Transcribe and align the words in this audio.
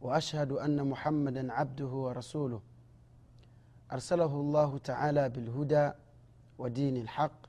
وأشهد 0.00 0.52
أن 0.52 0.88
محمدا 0.88 1.52
عبده 1.52 1.86
ورسوله. 1.86 2.60
أرسله 3.92 4.26
الله 4.40 4.78
تعالى 4.78 5.28
بالهدى 5.28 5.90
ودين 6.58 6.96
الحق 6.96 7.46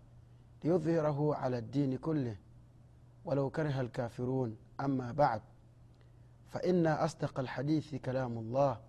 ليظهره 0.63 1.35
على 1.35 1.57
الدين 1.57 1.97
كله. 1.97 2.35
ولو 3.25 3.49
كره 3.49 3.81
الكافرون 3.81 4.57
أما 4.79 5.11
بعد. 5.11 5.41
فإن 6.47 6.87
أصدق 6.87 7.39
الحديث 7.39 7.95
كلام 7.95 8.37
الله 8.37 8.79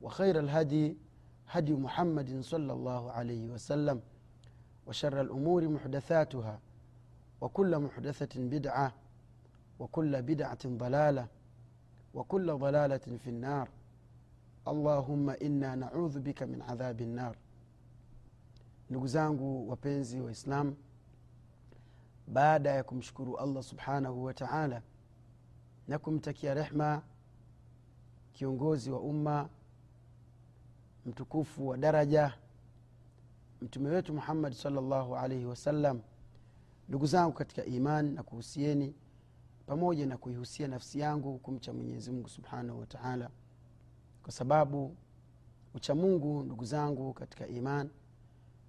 وخير 0.00 0.38
الهدي 0.38 0.96
هدي 1.48 1.74
محمد 1.74 2.40
صلى 2.40 2.72
الله 2.72 3.12
عليه 3.12 3.48
وسلم 3.48 4.00
وشر 4.86 5.20
الأمور 5.20 5.68
محدثاتها 5.68 6.60
وكل 7.40 7.78
محدثة 7.78 8.40
بدعة 8.40 8.92
وكل 9.78 10.22
بدعة 10.22 10.58
ضلالة 10.66 11.26
وكل 12.13 12.57
ضلالة 12.57 12.97
في 13.17 13.29
النار 13.29 13.69
allahumma 14.65 15.37
inna 15.39 15.75
naudhu 15.75 16.19
bika 16.19 16.45
min 16.47 16.61
adhabi 16.61 17.05
nnar 17.05 17.35
ndugu 18.89 19.07
zangu 19.07 19.69
wapenzi 19.69 20.21
wa 20.21 20.31
islam 20.31 20.75
baada 22.27 22.69
ya 22.71 22.83
kumshukuru 22.83 23.37
allah 23.37 23.63
subhanahu 23.63 24.23
wa 24.23 24.33
taala 24.33 24.81
na 25.87 25.99
kumtakia 25.99 26.53
rehma 26.53 27.01
kiongozi 28.33 28.91
wa 28.91 28.99
umma 28.99 29.49
mtukufu 31.05 31.67
wa 31.67 31.77
daraja 31.77 32.33
mtume 33.61 33.89
wetu 33.89 34.13
muhammadi 34.13 34.55
salllahu 34.55 35.15
alaihi 35.15 35.45
wasallam 35.45 36.01
ndugu 36.89 37.05
zangu 37.05 37.33
katika 37.33 37.65
iman 37.65 38.13
na 38.13 38.23
kuhusieni 38.23 38.95
pamoja 39.70 40.06
na 40.06 40.16
kuihusia 40.16 40.68
nafsi 40.68 40.98
yangu 41.00 41.38
kumcha 41.38 41.72
mwenyezi 41.72 42.10
mungu 42.10 42.28
subhanahu 42.28 42.80
wa 42.80 42.86
taala. 42.86 43.30
Kwa 44.22 44.32
sababu 44.32 44.96
uchamungu 45.74 46.42
ndugu 46.42 46.64
zangu 46.64 47.12
katika 47.12 47.46
iman 47.46 47.90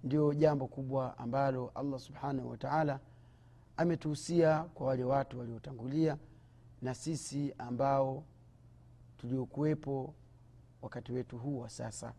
ndio 0.04 0.34
jambo 0.34 0.66
kubwa 0.66 1.18
ambalo 1.18 1.68
allah 1.74 2.00
subhanahu 2.00 2.50
wa 2.50 2.56
taala 2.56 3.00
ametuhusia 3.76 4.62
kwa 4.62 4.86
wale 4.86 5.04
watu 5.04 5.38
waliotangulia 5.38 6.18
na 6.82 6.94
sisi 6.94 7.54
ambao 7.58 8.24
tuliokuwepo 9.18 10.14
wakati 10.82 11.12
wetu 11.12 11.38
huu 11.38 11.58
wa 11.58 11.70
sasa. 11.70 12.12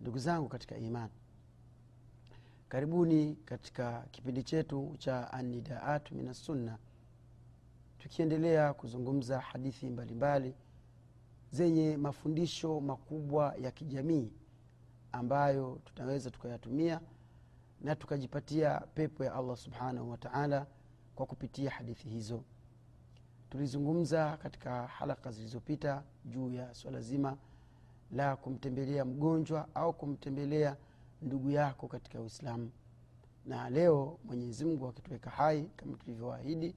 Ndugu 0.00 0.18
zangu 0.18 0.48
katika 0.48 0.76
iman 0.76 1.08
karibuni 2.68 3.34
katika 3.44 4.04
kipindi 4.10 4.42
chetu 4.42 4.94
cha 4.98 5.32
anidaatu 5.32 6.14
min 6.14 6.28
assunna 6.28 6.78
tukiendelea 7.98 8.74
kuzungumza 8.74 9.40
hadithi 9.40 9.90
mbalimbali 9.90 10.48
mbali, 10.48 10.54
zenye 11.50 11.96
mafundisho 11.96 12.80
makubwa 12.80 13.54
ya 13.60 13.70
kijamii 13.70 14.32
ambayo 15.12 15.80
tunaweza 15.84 16.30
tukayatumia 16.30 17.00
na 17.80 17.96
tukajipatia 17.96 18.80
pepo 18.80 19.24
ya 19.24 19.34
allah 19.34 19.56
subhanahu 19.56 20.10
wataala 20.10 20.66
kwa 21.14 21.26
kupitia 21.26 21.70
hadithi 21.70 22.08
hizo. 22.08 22.44
Tulizungumza 23.50 24.36
katika 24.36 24.86
halaka 24.86 25.30
zilizopita 25.32 26.02
juu 26.24 26.50
ya 26.52 26.74
swala 26.74 27.00
zima 27.00 27.36
la 28.10 28.36
kumtembelea 28.36 29.04
mgonjwa 29.04 29.68
au 29.74 29.92
kumtembelea 29.92 30.76
ndugu 31.22 31.50
yako 31.50 31.88
katika 31.88 32.20
uislamu. 32.20 32.70
Na 33.46 33.70
leo 33.70 34.18
mwenyezimngu 34.24 34.88
akituweka 34.88 35.30
hai 35.30 35.70
kama 35.76 35.96
tulivyoahidi 35.96 36.74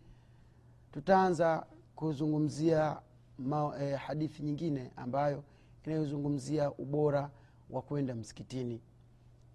tutaanza 0.91 1.66
kuzungumzia 1.96 3.02
ma, 3.38 3.74
eh, 3.79 4.00
hadithi 4.00 4.44
nyingine 4.44 4.91
ambayo 4.96 5.44
inayozungumzia 5.85 6.72
ubora 6.72 7.31
wa 7.69 7.81
kwenda 7.81 8.16
msikitini. 8.16 8.81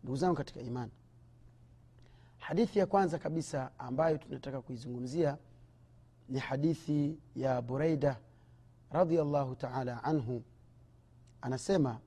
Ndugu 0.02 0.16
zangu 0.16 0.34
katika 0.36 0.60
imani 0.60 0.92
hadithi 2.38 2.78
ya 2.78 2.86
kwanza 2.86 3.18
kabisa 3.18 3.70
ambayo 3.78 4.18
tunataka 4.18 4.60
kuizungumzia 4.62 5.38
ni 6.28 6.38
hadithi 6.38 7.18
ya 7.36 7.62
bureida 7.62 8.20
radiallahu 8.90 9.54
taala 9.54 10.04
anhu. 10.04 10.42
Anasema 11.40 12.00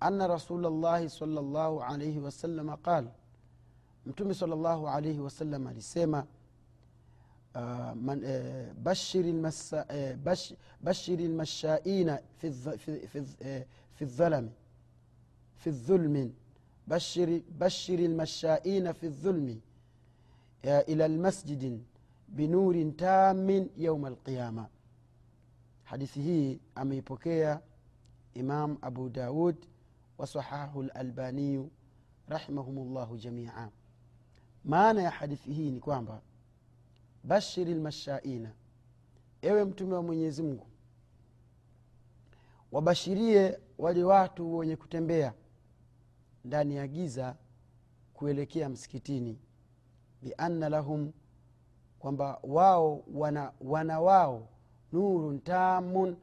ana 0.00 0.26
rasulllahi 0.26 1.10
salllahu 1.10 1.82
alaihi 1.82 2.18
wasalama 2.18 2.76
qal 2.76 3.08
mtume 4.06 4.34
salllahu 4.34 4.88
alaihi 4.88 5.18
wasallam 5.20 5.66
alisema 5.66 6.26
Uh, 7.58 7.92
man, 7.96 8.22
uh, 8.24 8.72
bashiri, 8.84 9.32
masa, 9.32 9.84
uh, 9.90 10.14
bash, 10.16 10.52
bashiri 10.80 11.26
lmashaina 11.28 12.20
fi, 12.36 12.52
fi, 12.78 13.06
fi, 13.08 13.20
fi 13.94 14.04
dhalami 14.04 14.50
fi 15.56 15.70
dhulmin 15.70 16.32
bashiri, 16.86 17.42
bashiri 17.58 18.08
lmashaina 18.08 18.94
fi 18.94 19.08
dhulmi 19.08 19.60
ila 20.86 21.08
lmasjidin 21.08 21.82
binurin 22.28 22.96
tamin 22.96 23.70
yauma 23.76 24.08
alqiyama 24.08 24.68
hadithi 25.84 26.20
hii 26.22 26.60
ameipokea 26.74 27.60
imam 28.34 28.78
abu 28.82 29.08
daud 29.10 29.56
wasahahu 30.18 30.82
lalbaniyu 30.82 31.70
rahimahum 32.28 32.94
llahu 32.94 33.16
jamia 33.18 33.70
maana 34.64 35.02
ya 35.02 35.10
hadithi 35.10 35.52
hii 35.52 35.70
ni 35.70 35.80
kwamba 35.80 36.20
bashiri 37.24 37.74
lmashaina 37.74 38.52
ewe 39.42 39.64
mtume 39.64 39.94
wa 39.94 40.02
mwenyezi 40.02 40.42
mungu 40.42 40.66
wabashirie 42.72 43.58
wale 43.78 44.04
watu 44.04 44.56
wenye 44.56 44.76
kutembea 44.76 45.34
ndani 46.44 46.76
ya 46.76 46.88
giza 46.88 47.36
kuelekea 48.14 48.68
msikitini. 48.68 49.38
Bianna 50.22 50.68
lahum 50.68 51.12
kwamba 51.98 52.38
wao 52.42 53.04
wana, 53.14 53.52
wana 53.60 54.00
wao 54.00 54.48
nurun 54.92 55.40
tamun 55.40 56.16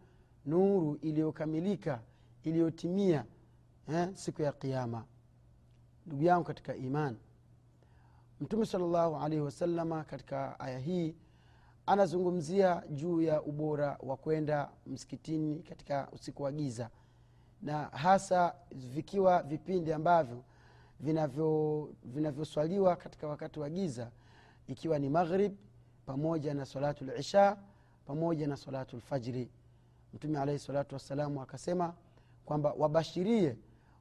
nuru 0.46 0.96
iliyokamilika 0.96 2.02
iliyotimia 2.44 3.26
eh, 3.90 4.10
siku 4.14 4.42
ya 4.42 4.52
qiama 4.52 5.06
ndugu 6.06 6.24
yangu 6.24 6.44
katika 6.44 6.76
imani 6.76 7.18
mtume 8.42 8.66
salllahu 8.66 9.16
alaihi 9.16 9.42
wasalama 9.44 10.04
katika 10.04 10.60
aya 10.60 10.80
hii 10.80 11.16
anazungumzia 11.86 12.84
juu 12.90 13.22
ya 13.22 13.42
ubora 13.42 13.98
wa 14.02 14.18
kwenda 14.18 14.70
msikitini 14.88 15.60
katika 15.64 16.08
usiku 16.12 16.44
wa 16.44 16.52
giza. 16.52 16.90
Na 17.62 17.84
hasa 17.84 18.56
vikiwa 18.72 19.44
vipindi 19.44 19.94
ambavyo 19.94 20.44
vinavyoswaliwa 22.04 22.90
vinavyo 22.90 23.04
katika 23.04 23.28
wakati 23.28 23.60
wa 23.60 23.70
giza 23.70 24.12
ikiwa 24.68 25.00
ni 25.00 25.10
maghrib 25.10 25.54
pamoja 26.06 26.54
na 26.54 26.66
salatu 26.66 27.06
lisha 27.06 27.58
pamoja 28.06 28.48
na 28.48 28.58
salatu 28.58 28.98
lfajri 28.98 29.50
mtume 30.14 30.40
alaihi 30.40 30.60
salatu 30.60 30.96
wassalamu 30.96 31.42
akasema 31.42 31.94
kwamba 32.46 32.74
wabashirie 32.78 33.58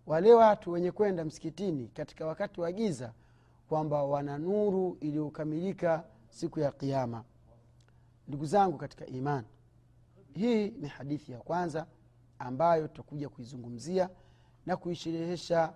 wale 0.07 0.35
watu 0.35 0.71
wenye 0.73 0.93
kwenda 0.93 1.25
msikitini 1.25 1.89
katika 1.89 2.27
wakati 2.27 2.61
wa 2.61 2.73
giza 2.73 3.13
kwamba 3.69 4.03
wana 4.03 4.39
nuru 4.39 4.97
iliyokamilika 5.01 6.05
siku 6.29 6.61
ya 6.61 6.73
qiama 6.73 7.25
ndugu 8.29 8.47
zangu 8.47 8.79
katika 8.79 9.07
iman 9.07 9.45
hii 10.35 10.71
ni 10.71 10.89
hadithi 10.89 11.33
ya 11.33 11.39
kwanza 11.39 11.87
ambayo 12.39 12.89
tutakuja 12.89 13.29
kuizungumzia 13.29 14.11
na 14.67 14.77
kuisherehesha 14.77 15.73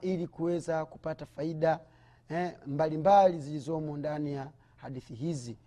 ili 0.00 0.26
kuweza 0.26 0.84
kupata 0.86 1.26
faida 1.26 1.80
eh, 2.28 2.54
mbalimbali 2.66 3.40
zilizomo 3.40 3.96
ndani 3.96 4.32
ya 4.32 4.52
hadithi 4.76 5.14
hizi. 5.14 5.58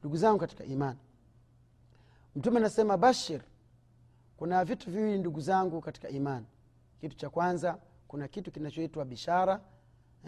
Ndugu 0.00 0.16
zangu 0.16 0.38
katika 0.38 0.64
iman 0.64 0.96
mtume 2.36 2.56
anasema 2.56 2.96
bashir 2.96 3.40
kuna 4.36 4.64
vitu 4.64 4.90
viwili 4.90 5.18
ndugu 5.18 5.40
zangu 5.40 5.80
katika 5.80 6.08
iman 6.08 6.44
kitu 7.00 7.16
cha 7.16 7.30
kwanza 7.30 7.78
kuna 8.08 8.28
kitu 8.28 8.52
kinachoitwa 8.52 9.04
bishara 9.04 9.60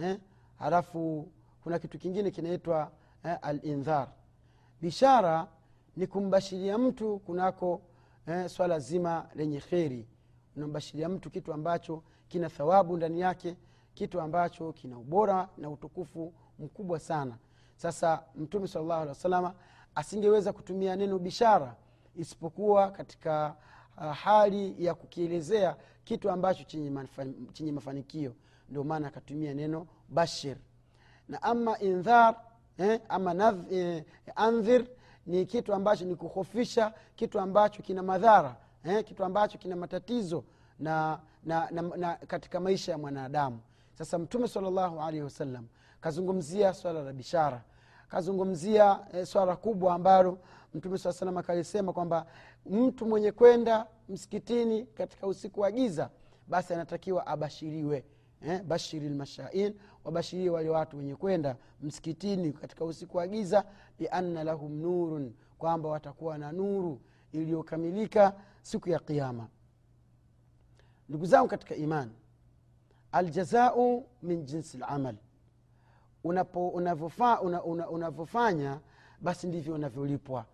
eh, 0.00 0.18
halafu 0.60 1.28
kuna 1.62 1.78
kitu 1.78 1.98
kingine 1.98 2.30
kinaitwa 2.30 2.92
eh, 3.24 3.38
alindhar 3.42 4.08
bishara 4.80 5.48
ni 5.96 6.06
kumbashiria 6.06 6.78
mtu 6.78 7.18
kunako 7.18 7.80
eh, 8.26 8.48
swala 8.48 8.78
zima 8.78 9.28
lenye 9.34 9.60
kheri. 9.60 10.08
Unambashiria 10.56 11.08
mtu 11.08 11.30
kitu 11.30 11.52
ambacho 11.52 12.02
kina 12.28 12.48
thawabu 12.48 12.96
ndani 12.96 13.20
yake 13.20 13.56
kitu 13.94 14.20
ambacho 14.20 14.72
kina 14.72 14.98
ubora 14.98 15.48
na 15.56 15.70
utukufu 15.70 16.32
mkubwa 16.58 16.98
sana. 16.98 17.38
Sasa 17.76 18.22
mtume 18.36 18.68
salllahu 18.68 18.92
alehi 18.92 19.08
wasalama 19.08 19.54
asingeweza 19.94 20.52
kutumia 20.52 20.96
neno 20.96 21.18
bishara 21.18 21.76
isipokuwa 22.16 22.90
katika 22.90 23.56
uh, 23.96 24.12
hali 24.12 24.84
ya 24.84 24.94
kukielezea 24.94 25.76
kitu 26.04 26.30
ambacho 26.30 26.64
chenye 27.52 27.72
mafanikio 27.72 28.34
ndio 28.70 28.84
maana 28.84 29.08
akatumia 29.08 29.54
neno 29.54 29.86
bashir. 30.08 30.56
Na 31.28 31.42
ama 31.42 31.78
indhar 31.78 32.36
eh, 32.78 33.00
ama 33.08 33.34
nadh, 33.34 33.72
eh, 33.72 34.04
andhir 34.36 34.86
ni 35.26 35.46
kitu 35.46 35.74
ambacho 35.74 36.04
ni 36.04 36.14
kuhofisha 36.16 36.92
kitu 37.16 37.40
ambacho 37.40 37.82
kina 37.82 38.02
madhara 38.02 38.56
eh, 38.84 39.04
kitu 39.04 39.24
ambacho 39.24 39.58
kina 39.58 39.76
matatizo 39.76 40.44
na, 40.78 41.20
na, 41.44 41.70
na, 41.70 41.82
na 41.82 42.14
katika 42.16 42.60
maisha 42.60 42.92
ya 42.92 42.98
mwanadamu. 42.98 43.60
Sasa 43.94 44.18
mtume 44.18 44.48
salllahu 44.48 45.00
alaihi 45.00 45.22
wasallam 45.22 45.66
kazungumzia 46.00 46.74
swala 46.74 47.02
la 47.02 47.12
bishara 47.12 47.62
kazungumzia 48.08 49.00
eh, 49.12 49.26
swala 49.26 49.56
kubwa 49.56 49.94
ambalo 49.94 50.38
mtume 50.74 50.98
saa 50.98 51.12
salam 51.12 51.38
akalisema 51.38 51.92
kwamba 51.92 52.26
mtu 52.66 53.06
mwenye 53.06 53.32
kwenda 53.32 53.86
msikitini 54.08 54.86
katika 54.86 55.26
usiku 55.26 55.60
wa 55.60 55.70
giza 55.72 56.10
basi 56.48 56.74
anatakiwa 56.74 57.26
abashiriwe 57.26 58.04
eh, 58.46 58.62
bashiri 58.62 59.08
lmashain 59.08 59.74
wabashirie 60.04 60.50
wale 60.50 60.68
watu 60.70 60.98
wenye 60.98 61.16
kwenda 61.16 61.56
msikitini 61.82 62.52
katika 62.52 62.84
usiku 62.84 63.16
wa 63.16 63.28
giza 63.28 63.64
lianna 63.98 64.44
lahum 64.44 64.72
nurun 64.72 65.34
kwamba 65.58 65.88
watakuwa 65.88 66.38
na 66.38 66.52
nuru 66.52 67.00
iliyokamilika 67.32 68.34
siku 68.62 68.88
ya 68.88 68.98
qiama 68.98 69.48
ndugu 71.08 71.26
zangu 71.26 71.48
katika 71.48 71.74
imani 71.74 72.12
aljazau 73.12 74.06
min 74.22 74.44
jinsi 74.44 74.78
lamal 74.78 75.16
unavyofanya 76.24 77.40
una, 77.40 77.62
una, 77.62 77.88
una 77.90 78.80
basi 79.20 79.46
ndivyo 79.46 79.74
unavyolipwa. 79.74 80.46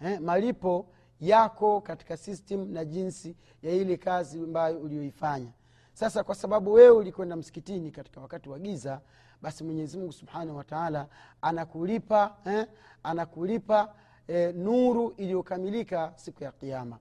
Eh, 0.00 0.20
malipo 0.20 0.86
yako 1.20 1.80
katika 1.80 2.16
system 2.16 2.72
na 2.72 2.84
jinsi 2.84 3.36
ya 3.62 3.72
ile 3.72 3.96
kazi 3.96 4.38
ambayo 4.38 4.78
ulioifanya 4.80 5.52
sasa 5.96 6.24
kwa 6.24 6.34
sababu 6.34 6.72
wewe 6.72 6.90
ulikwenda 6.90 7.36
msikitini 7.36 7.90
katika 7.90 8.20
wakati 8.20 8.48
wa 8.48 8.58
giza 8.58 9.00
basi 9.42 9.64
mwenyezi 9.64 9.98
mungu 9.98 10.12
subhanahu 10.12 10.56
wataala 10.58 11.08
anakulipa 11.42 12.36
eh, 12.44 12.66
anakulipa 13.02 13.94
eh, 14.28 14.54
nuru 14.54 15.10
iliyokamilika 15.16 16.12
siku 16.16 16.44
ya 16.44 16.52
kiama 16.52 16.98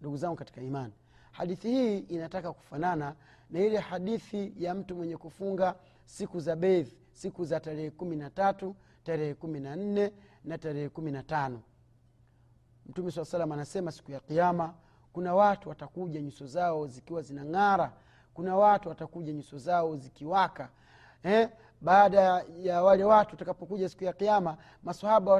ndugu 0.00 0.16
zangu 0.16 0.36
katika 0.36 0.60
imani 0.60 0.92
hadithi 1.32 1.68
hii 1.68 1.98
inataka 1.98 2.52
kufanana 2.52 3.14
na 3.50 3.60
ile 3.60 3.78
hadithi 3.78 4.52
ya 4.58 4.74
mtu 4.74 4.96
mwenye 4.96 5.16
kufunga 5.16 5.74
siku 6.06 6.40
za 6.40 6.56
bedhi 6.56 6.96
siku 7.12 7.44
za 7.44 7.60
tarehe 7.60 7.90
kumi 7.90 8.16
na 8.16 8.30
tatu 8.30 8.76
tarehe 9.04 9.34
kumi 9.34 9.60
na 9.60 9.76
nne 9.76 10.12
na 10.44 10.58
tarehe 10.58 10.88
kumi 10.88 11.10
na 11.12 11.22
tano. 11.22 11.62
Mtume 12.86 13.10
saa 13.10 13.24
salam 13.24 13.52
anasema 13.52 13.92
siku 13.92 14.12
ya 14.12 14.20
kiama 14.20 14.74
kuna 15.12 15.34
watu 15.34 15.68
watakuja 15.68 16.20
nyuso 16.20 16.46
zao 16.46 16.86
zikiwa 16.86 17.22
zinang'ara 17.22 17.92
kuna 18.34 18.56
watu 18.56 18.88
watakuja 18.88 19.32
nyuso 19.32 19.58
zao 19.58 19.96
zikiwaka 19.96 20.68
eh? 21.22 21.48
baada 21.80 22.44
ya 22.62 22.82
wale 22.82 23.04
watu 23.04 23.30
watakapokuja 23.30 23.88
siku 23.88 24.04
ya 24.04 24.12
kiama 24.12 24.56
masahaba 24.82 25.32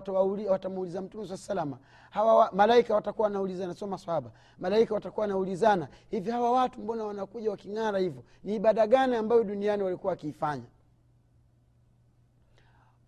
watamuuliza 0.49 1.01
mtume 1.03 1.29
saa 1.29 1.37
salama. 1.37 1.79
Hawa 2.11 2.51
malaika 2.53 2.95
watakuwa 2.95 3.27
wanaulizana 3.27 3.75
sio 3.75 3.87
masahaba 3.87 4.31
malaika 4.59 4.95
watakuwa 4.95 5.25
wanaulizana 5.25 5.89
hivi 6.11 6.31
hawa 6.31 6.53
watu 6.53 6.81
mbona 6.81 7.05
wanakuja 7.05 7.51
waking'ara 7.51 7.99
hivyo? 7.99 8.25
Ni 8.45 8.55
ibada 8.55 8.87
gani 8.87 9.17
ambayo 9.17 9.45
duniani 9.45 9.83
walikuwa 9.83 10.11
wakiifanya? 10.11 10.65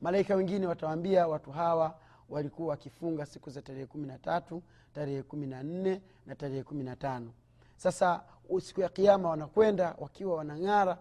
Malaika 0.01 0.35
wengine 0.35 0.67
watawambia 0.67 1.29
watu 1.29 1.51
hawa 1.53 1.95
walikuwa 2.29 2.69
wakifunga 2.69 3.27
siku 3.27 3.51
za 3.51 3.63
tarehe 3.63 3.87
kumi 3.87 4.07
na 4.07 4.19
tatu 4.19 4.63
tarehe 4.95 5.23
kumi 5.23 5.47
na 5.47 5.63
nne 5.63 6.03
na 6.27 6.35
tarehe 6.35 6.63
kumi 6.63 6.85
na 6.85 6.97
tano. 6.97 7.31
Sasa 7.77 8.23
siku 8.61 8.81
ya 8.81 8.89
kiama 8.89 9.31
wanakwenda 9.31 9.95
wakiwa 9.99 10.37
wanang'ara 10.37 10.99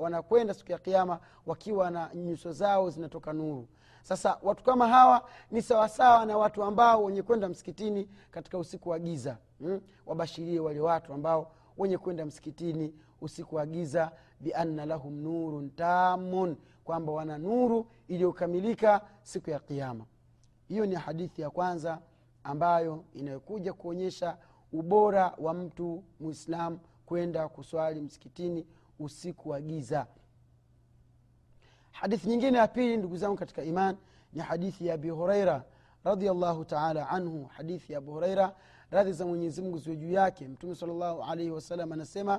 wanakwenda 0.00 0.54
siku 0.54 0.72
ya 0.72 0.78
kiama 0.78 1.20
wakiwa 1.46 1.90
na 1.90 2.10
nyuso 2.14 2.52
zao 2.52 2.90
zinatoka 2.90 3.32
nuru. 3.32 3.68
Sasa 4.02 4.38
watu 4.42 4.64
kama 4.64 4.88
hawa 4.88 5.28
ni 5.50 5.62
sawasawa 5.62 6.26
na 6.26 6.38
watu 6.38 6.62
ambao 6.64 7.04
wenye 7.04 7.22
kwenda 7.22 7.48
msikitini 7.48 8.08
katika 8.30 8.58
usiku 8.58 8.88
wa 8.88 8.98
giza 8.98 9.38
hmm? 9.58 9.80
wabashirie 10.06 10.60
wale 10.60 10.80
watu 10.80 11.12
ambao 11.12 11.52
wenye 11.78 11.98
kwenda 11.98 12.24
msikitini 12.24 12.94
usiku 13.20 13.56
wa 13.56 13.66
giza 13.66 14.12
bianna 14.40 14.86
lahum 14.86 15.14
nurun 15.14 15.70
tamun 15.70 16.56
kwamba 16.84 17.12
wana 17.12 17.38
nuru 17.38 17.86
iliyokamilika 18.08 19.00
siku 19.22 19.50
ya 19.50 19.58
kiama 19.60 20.04
hiyo 20.68 20.86
ni 20.86 20.94
hadithi 20.94 21.42
ya 21.42 21.50
kwanza 21.50 21.98
ambayo 22.44 23.04
inayokuja 23.14 23.72
kuonyesha 23.72 24.36
ubora 24.72 25.34
wa 25.38 25.54
mtu 25.54 26.04
muislam 26.20 26.78
kwenda 27.06 27.48
kuswali 27.48 28.00
msikitini 28.00 28.66
usiku 28.98 29.48
wa 29.48 29.60
giza. 29.60 30.06
Hadithi 31.92 32.28
nyingine 32.28 32.58
ya 32.58 32.68
pili 32.68 32.96
ndugu 32.96 33.16
zangu 33.16 33.36
katika 33.36 33.62
iman 33.64 33.96
ni 34.32 34.40
hadithi 34.42 34.86
ya 34.86 34.94
abi 34.94 35.10
hureira 35.10 35.64
radiallahu 36.04 36.64
taala 36.64 37.08
anhu. 37.08 37.44
Hadithi 37.44 37.92
ya 37.92 37.98
abu 37.98 38.12
hureira 38.12 38.54
radhi 38.90 39.12
za 39.12 39.26
mwenyezimngu 39.26 39.78
ziwe 39.78 39.96
juu 39.96 40.10
yake. 40.12 40.48
Mtume 40.48 40.74
salllahu 40.74 41.22
alaihi 41.22 41.50
wasallam 41.50 41.92
anasema 41.92 42.36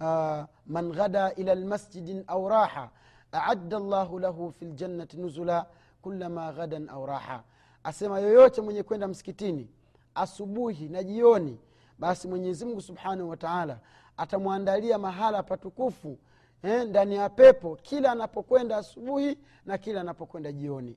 uh, 0.00 0.44
man 0.66 0.92
ghada 0.92 1.34
ila 1.34 1.54
lmasjidin 1.54 2.24
au 2.26 2.48
raha 2.48 2.90
aadda 3.32 3.78
llahu 3.78 4.18
lahu 4.18 4.52
fi 4.52 4.64
ljannati 4.64 5.16
nuzula 5.16 5.66
kulama 6.02 6.52
ghadan 6.52 6.88
au 6.88 7.06
raha 7.06 7.44
asema 7.84 8.18
yoyote 8.20 8.60
mwenye 8.60 8.82
kwenda 8.82 9.08
msikitini 9.08 9.68
asubuhi 10.14 10.88
na 10.88 11.02
jioni 11.04 11.58
basi 11.98 12.28
mwenyezimngu 12.28 12.80
subhanahu 12.80 13.28
wataala 13.30 13.80
atamwandalia 14.16 14.98
mahala 14.98 15.42
patukufu 15.42 16.18
eh, 16.62 16.86
ndani 16.88 17.14
ya 17.14 17.28
pepo 17.28 17.76
kila 17.76 18.12
anapokwenda 18.12 18.76
asubuhi 18.76 19.38
na 19.66 19.78
kila 19.78 20.00
anapokwenda 20.00 20.52
jioni. 20.52 20.96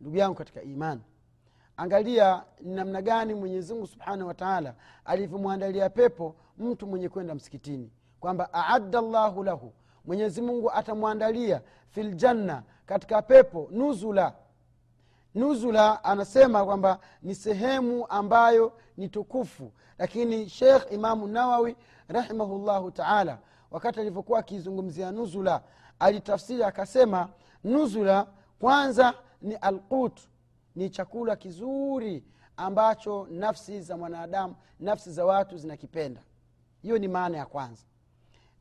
Ndugu 0.00 0.16
yangu 0.16 0.34
katika 0.34 0.62
imani 0.62 1.00
angalia 1.76 2.44
ni 2.60 2.74
namna 2.74 3.02
gani 3.02 3.34
mwenyezimngu 3.34 3.86
subhanahu 3.86 4.28
wataala 4.28 4.74
alivyomwandalia 5.04 5.90
pepo 5.90 6.36
mtu 6.58 6.86
mwenye 6.86 7.08
kwenda 7.08 7.34
msikitini 7.34 7.90
kwamba 8.20 8.48
aadda 8.54 9.00
llahu 9.00 9.44
lahu 9.44 9.72
mwenyezi 10.04 10.42
mungu 10.42 10.70
atamwandalia 10.70 11.62
filjanna 11.88 12.62
katika 12.86 13.22
pepo 13.22 13.68
nuzula 13.72 14.34
nuzula 15.34 16.04
anasema 16.04 16.64
kwamba 16.64 16.98
ni 17.22 17.34
sehemu 17.34 18.06
ambayo 18.08 18.72
ni 18.96 19.08
tukufu 19.08 19.72
lakini 19.98 20.48
shekh 20.48 20.92
imamu 20.92 21.26
nawawi 21.26 21.76
rahimahullahu 22.08 22.90
taala 22.90 23.38
wakati 23.70 24.00
alivyokuwa 24.00 24.38
akizungumzia 24.38 25.10
nuzula 25.10 25.62
alitafsiri 25.98 26.64
akasema 26.64 27.28
nuzula 27.64 28.26
kwanza 28.60 29.14
ni 29.42 29.54
alqut 29.54 30.20
ni 30.76 30.90
chakula 30.90 31.36
kizuri 31.36 32.24
ambacho 32.56 33.26
nafsi 33.30 33.80
za 33.82 33.96
mwanadamu 33.96 34.54
nafsi 34.80 35.12
za 35.12 35.24
watu 35.24 35.56
zinakipenda. 35.56 36.20
Hiyo 36.82 36.98
ni 36.98 37.08
maana 37.08 37.38
ya 37.38 37.46
kwanza. 37.46 37.82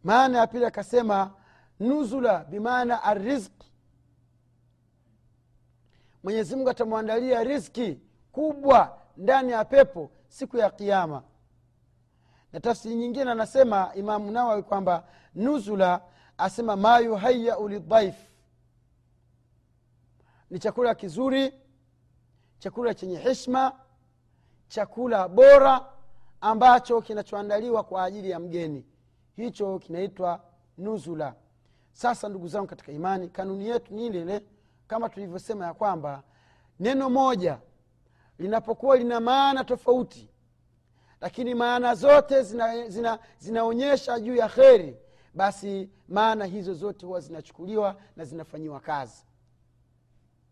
Maana 0.04 0.38
ya 0.38 0.48
pili 0.48 0.66
akasema 0.66 1.32
nuzula 1.80 2.44
bimaana 2.44 3.04
arizki 6.20 6.24
mwenyezimungu 6.24 6.70
atamwandalia 6.70 7.44
riski 7.44 8.00
kubwa 8.32 8.98
ndani 9.18 9.52
ya 9.52 9.66
pepo 9.66 10.12
siku 10.28 10.58
ya 10.58 10.70
kiama 10.70 11.24
na 12.54 12.60
tafsiri 12.60 12.96
nyingine 12.96 13.32
anasema 13.32 13.92
imamu 13.96 14.32
nawawi 14.32 14.64
kwamba 14.64 15.08
nuzula 15.36 16.02
asema 16.38 16.76
ma 16.76 17.00
yuhayau 17.00 17.68
lidhaif 17.70 18.16
ni 20.50 20.60
chakula 20.60 20.96
kizuri 20.96 21.54
chakula 22.60 22.94
chenye 22.94 23.18
hishma 23.20 23.72
chakula 24.68 25.28
bora 25.28 25.86
ambacho 26.42 27.02
kinachoandaliwa 27.02 27.84
kwa 27.84 28.04
ajili 28.04 28.30
ya 28.30 28.40
mgeni. 28.40 28.86
Hicho 29.36 29.80
kinaitwa 29.80 30.44
nuzula. 30.78 31.36
Sasa 31.92 32.30
ndugu 32.30 32.48
zangu 32.48 32.68
katika 32.68 32.92
imani 32.92 33.30
kanuni 33.30 33.68
yetu 33.68 33.94
ni 33.94 34.06
ile 34.06 34.22
ile 34.22 34.42
kama 34.89 35.10
tulivyosema 35.10 35.65
ya 35.65 35.74
kwamba 35.74 36.24
neno 36.79 37.10
moja 37.10 37.60
linapokuwa 38.39 38.98
lina 38.98 39.19
maana 39.19 39.63
tofauti 39.63 40.29
lakini 41.22 41.55
maana 41.55 41.96
zote 41.96 42.43
zinaonyesha 42.43 43.19
zina, 43.39 43.96
zina 43.98 44.19
juu 44.19 44.36
ya 44.36 44.50
kheri 44.50 44.98
basi 45.34 45.89
maana 46.08 46.46
hizo 46.46 46.74
zote 46.74 47.05
huwa 47.05 47.19
zinachukuliwa 47.19 47.96
na 48.15 48.25
zinafanyiwa 48.25 48.79
kazi 48.79 49.25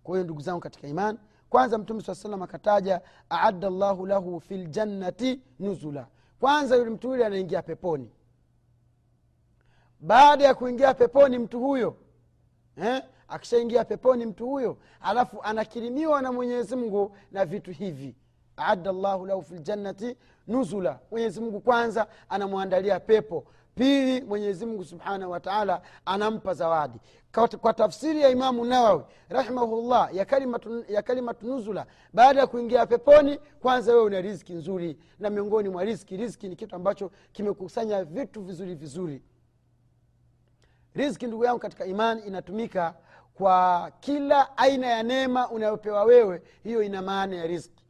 kwa 0.03 0.15
hiyo 0.15 0.24
ndugu 0.24 0.41
zangu 0.41 0.60
katika 0.60 0.88
imani 0.88 1.20
kwanza 1.50 1.77
mtume 1.77 2.01
saa 2.01 2.15
salam 2.15 2.41
akataja 2.41 3.01
aadda 3.32 3.70
llahu 3.70 4.06
lahu 4.06 4.39
fi 4.39 4.58
ljannati 4.58 5.41
nuzula 5.60 6.08
kwanza 6.39 6.75
yule 6.75 6.89
mtu 6.89 7.08
yule 7.08 7.25
anaingia 7.25 7.62
peponi 7.62 8.12
baada 10.00 10.46
ya 10.46 10.56
kuingia 10.56 10.94
peponi 10.94 11.38
mtu 11.39 11.60
huyo 11.60 11.98
eh? 12.75 13.03
Akishaingia 13.28 13.86
peponi 13.86 14.26
mtu 14.26 14.48
huyo 14.48 14.78
alafu 15.02 15.42
anakirimiwa 15.44 16.22
na 16.22 16.32
mwenyezi 16.32 16.76
mungu 16.76 17.18
na 17.32 17.46
vitu 17.46 17.72
hivi. 17.72 18.16
Aada 18.58 18.92
llahu 18.92 19.26
lahu 19.26 19.42
fi 19.42 19.54
ljannati 19.54 20.18
nuzula. 20.48 21.00
Mwenyezi 21.12 21.42
mungu 21.42 21.60
kwanza 21.62 22.08
anamwandalia 22.30 23.00
pepo. 23.00 23.46
Pili 23.76 24.22
mwenyezi 24.22 24.66
mungu 24.66 24.84
subhanahu 24.86 25.32
wataala 25.32 25.82
anampa 26.06 26.54
zawadi. 26.54 27.00
Kwa, 27.62 27.74
tafsiri 27.74 28.22
ya 28.22 28.30
imamu 28.30 28.66
nawawi 28.66 29.04
rahimahullah 29.30 30.16
ya 30.90 31.02
kalimatu, 31.04 31.48
nuzula 31.48 31.86
baada 32.14 32.40
ya 32.40 32.48
kuingia 32.48 32.86
peponi 32.86 33.40
kwanza 33.60 33.92
wewe 33.92 34.04
una 34.06 34.22
riziki 34.22 34.54
nzuri. 34.54 34.98
Na 35.20 35.30
miongoni 35.30 35.70
mwa 35.70 35.84
riziki 35.84 36.18
riziki 36.18 36.50
ni 36.50 36.56
kitu 36.56 36.76
ambacho 36.76 37.12
kimekusanya 37.32 38.04
vitu 38.04 38.42
vizuri 38.42 38.76
vizuri. 38.76 39.22
Riziki 40.94 41.28
ndugu 41.28 41.44
yangu 41.46 41.60
katika 41.60 41.86
imani 41.86 42.22
inatumika 42.22 42.96
kwa 43.38 43.91
kila 44.00 44.58
aina 44.58 44.88
ya 44.88 45.03
neema 45.03 45.50
unayopewa 45.50 46.03
wewe 46.03 46.41
hiyo 46.63 46.84
ina 46.84 47.01
maana 47.01 47.36
ya 47.36 47.48
riski 47.48 47.84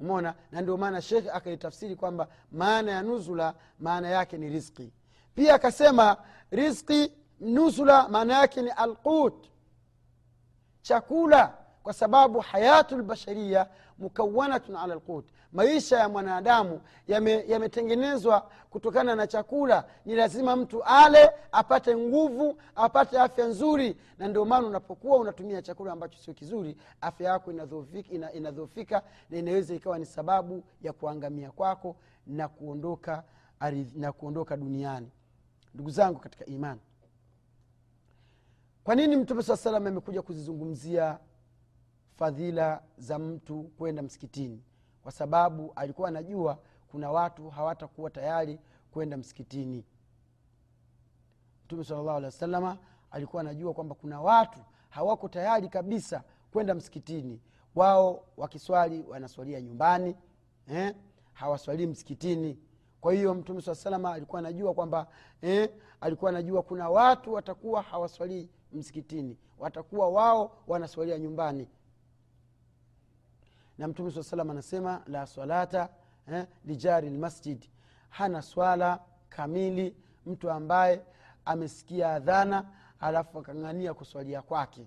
umona 0.00 0.34
na 0.52 0.60
ndio 0.60 0.76
maana 0.76 1.02
shekhe 1.02 1.30
akaitafsiri 1.30 1.96
kwamba 1.96 2.28
maana 2.52 2.92
ya 2.92 3.02
nuzula 3.02 3.54
maana 3.78 4.08
yake 4.08 4.38
ni 4.38 4.48
riski 4.48 4.92
pia 5.34 5.54
akasema 5.54 6.16
riski 6.50 7.12
nuzula 7.40 8.08
maana 8.08 8.38
yake 8.38 8.62
ni 8.62 8.70
alqut. 8.70 9.46
Chakula 10.82 11.54
kwa 11.82 11.92
sababu 11.92 12.40
hayatu 12.40 12.96
lbasharia 12.98 13.66
mukawanatun 13.98 14.76
ala 14.76 14.94
lqut 14.94 15.24
maisha 15.52 15.98
ya 15.98 16.08
mwanadamu 16.08 16.80
yametengenezwa 17.48 18.34
yame 18.34 18.46
kutokana 18.70 19.14
na 19.16 19.26
chakula. 19.26 19.84
Ni 20.04 20.14
lazima 20.14 20.56
mtu 20.56 20.82
ale 20.84 21.30
apate 21.52 21.96
nguvu 21.96 22.58
apate 22.76 23.20
afya 23.20 23.46
nzuri 23.46 23.96
na 24.18 24.28
ndio 24.28 24.44
maana 24.44 24.66
unapokuwa 24.66 25.18
unatumia 25.18 25.62
chakula 25.62 25.92
ambacho 25.92 26.18
sio 26.18 26.34
kizuri 26.34 26.76
afya 27.00 27.30
yako 27.30 27.52
inadhoofika 27.52 28.12
ina, 28.14 28.32
ina 28.32 28.52
na 29.30 29.38
inaweza 29.38 29.74
ikawa 29.74 29.98
ni 29.98 30.06
sababu 30.06 30.64
ya 30.82 30.92
kuangamia 30.92 31.50
kwako 31.50 31.96
na 32.26 32.48
kuondoka 32.48 33.24
na 33.94 34.12
kuondoka 34.12 34.56
duniani. 34.56 35.10
Ndugu 35.74 35.90
zangu 35.90 36.18
katika 36.18 36.44
imani 36.46 36.80
kwa 38.84 38.94
nini 38.94 39.16
mtume 39.16 39.42
saa 39.42 39.56
salam 39.56 39.86
amekuja 39.86 40.22
kuzizungumzia 40.22 41.18
fadhila 42.16 42.82
za 42.98 43.18
mtu 43.18 43.62
kwenda 43.62 44.02
msikitini 44.02 44.62
kwa 45.08 45.12
sababu 45.12 45.72
alikuwa 45.76 46.08
anajua 46.08 46.58
kuna 46.90 47.10
watu 47.10 47.50
hawatakuwa 47.50 48.10
tayari 48.10 48.60
kwenda 48.90 49.16
msikitini 49.16 49.84
mtume 51.64 51.84
salllahu 51.84 52.10
alehi 52.10 52.24
wasalama 52.24 52.78
alikuwa 53.10 53.40
anajua 53.40 53.74
kwamba 53.74 53.94
kuna 53.94 54.20
watu 54.20 54.58
hawako 54.88 55.28
tayari 55.28 55.68
kabisa 55.68 56.22
kwenda 56.52 56.74
msikitini 56.74 57.40
wao 57.74 58.24
wakiswali 58.36 59.04
wanaswalia 59.08 59.60
nyumbani 59.60 60.16
eh? 60.66 60.94
hawaswalii 61.32 61.86
msikitini 61.86 62.58
kwa 63.00 63.12
hiyo 63.12 63.34
mtume 63.34 63.62
saa 63.62 63.74
salama 63.74 64.12
alikuwa 64.12 64.38
anajua 64.38 64.74
kwamba 64.74 65.06
eh? 65.42 65.70
alikuwa 66.00 66.30
anajua 66.30 66.62
kuna 66.62 66.90
watu 66.90 67.32
watakuwa 67.32 67.82
hawaswalii 67.82 68.48
msikitini 68.72 69.38
watakuwa 69.58 70.08
wao 70.08 70.56
wanaswalia 70.66 71.18
nyumbani 71.18 71.68
na 73.78 73.88
mtume 73.88 74.10
saa 74.10 74.22
salam 74.22 74.50
anasema 74.50 75.02
la 75.06 75.26
salata 75.26 75.88
eh, 76.32 76.46
lijari 76.64 77.10
lmasjid 77.10 77.64
hana 78.08 78.42
swala 78.42 79.00
kamili 79.28 79.96
mtu 80.26 80.50
ambaye 80.50 81.00
amesikia 81.44 82.12
adhana 82.14 82.64
alafu 83.00 83.38
akang'ania 83.38 83.94
kuswalia 83.94 84.42
kwake. 84.42 84.86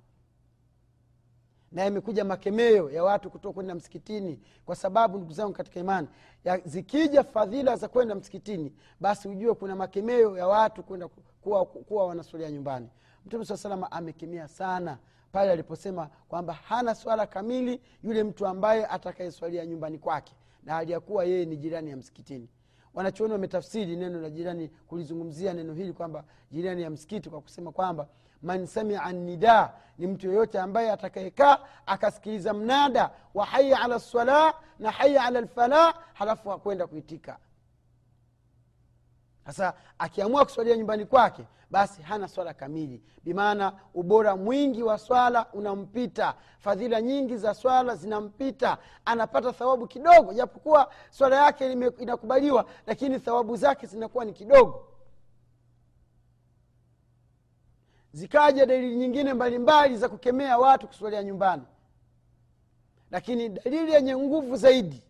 Na 1.71 1.85
imekuja 1.85 2.23
makemeo 2.25 2.89
ya 2.91 3.03
watu 3.03 3.29
kutoka 3.29 3.53
kwenda 3.53 3.75
msikitini 3.75 4.39
kwa 4.65 4.75
sababu 4.75 5.17
ndugu 5.17 5.33
zangu 5.33 5.53
katika 5.53 5.79
imani 5.79 6.07
ya, 6.43 6.57
zikija 6.57 7.23
fadhila 7.23 7.75
za 7.75 7.87
kwenda 7.87 8.15
msikitini 8.15 8.73
basi 8.99 9.27
ujue 9.27 9.53
kuna 9.53 9.75
makemeo 9.75 10.37
ya 10.37 10.47
watu 10.47 10.83
kwenda 10.83 11.07
kuwa, 11.41 11.65
kuwa 11.65 12.07
wanaswalia 12.07 12.51
nyumbani. 12.51 12.89
Mtume 13.25 13.45
saa 13.45 13.57
salama 13.57 13.91
amekemea 13.91 14.47
sana 14.47 14.97
pale 15.31 15.51
aliposema 15.51 16.09
kwamba 16.29 16.53
hana 16.53 16.95
swala 16.95 17.27
kamili 17.27 17.81
yule 18.03 18.23
mtu 18.23 18.47
ambaye 18.47 18.85
atakayeswalia 18.85 19.65
nyumbani 19.65 19.97
kwake 19.97 20.33
na 20.63 20.73
hali 20.73 20.91
ya 20.91 20.99
kuwa 20.99 21.25
yeye 21.25 21.45
ni 21.45 21.57
jirani 21.57 21.89
ya 21.89 21.97
msikitini. 21.97 22.49
Wanachuoni 22.93 23.33
wametafsiri 23.33 23.95
neno 23.95 24.21
la 24.21 24.29
jirani 24.29 24.67
kulizungumzia 24.87 25.53
neno 25.53 25.73
hili 25.73 25.93
kwamba 25.93 26.23
jirani 26.51 26.81
ya 26.81 26.89
msikiti 26.89 27.29
kwa 27.29 27.41
kusema 27.41 27.71
kwamba 27.71 28.07
man 28.41 28.65
samia 28.67 29.11
nida 29.11 29.73
ni 29.97 30.07
mtu 30.07 30.27
yoyote 30.27 30.59
ambaye 30.59 30.91
atakayekaa 30.91 31.57
akasikiliza 31.85 32.53
mnada 32.53 33.11
wa 33.33 33.45
haya 33.45 33.81
ala 33.81 33.95
lsala 33.95 34.53
na 34.79 34.91
haya 34.91 35.23
ala 35.23 35.41
lfalah 35.41 35.95
halafu 36.13 36.51
akwenda 36.51 36.87
kuitika 36.87 37.37
sasa 39.45 39.73
akiamua 39.99 40.45
kuswalia 40.45 40.77
nyumbani 40.77 41.05
kwake 41.05 41.43
basi 41.71 42.01
hana 42.01 42.27
swala 42.27 42.53
kamili. 42.53 43.01
Bimaana 43.23 43.73
ubora 43.93 44.35
mwingi 44.35 44.83
wa 44.83 44.97
swala 44.97 45.51
unampita. 45.53 46.33
Fadhila 46.59 47.01
nyingi 47.01 47.37
za 47.37 47.53
swala 47.53 47.95
zinampita. 47.95 48.77
Anapata 49.05 49.53
thawabu 49.53 49.87
kidogo 49.87 50.33
japokuwa 50.33 50.91
swala 51.09 51.35
yake 51.45 51.71
inakubaliwa 51.99 52.65
lakini 52.87 53.19
thawabu 53.19 53.55
zake 53.55 53.87
zinakuwa 53.87 54.25
ni 54.25 54.33
kidogo. 54.33 54.87
Zikaja 58.13 58.65
dalili 58.65 58.95
nyingine 58.95 59.33
mbalimbali 59.33 59.97
za 59.97 60.09
kukemea 60.09 60.57
watu 60.57 60.87
kuswalia 60.87 61.23
nyumbani. 61.23 61.63
Lakini 63.11 63.49
dalili 63.49 63.91
yenye 63.93 64.17
nguvu 64.17 64.55
zaidi 64.55 65.03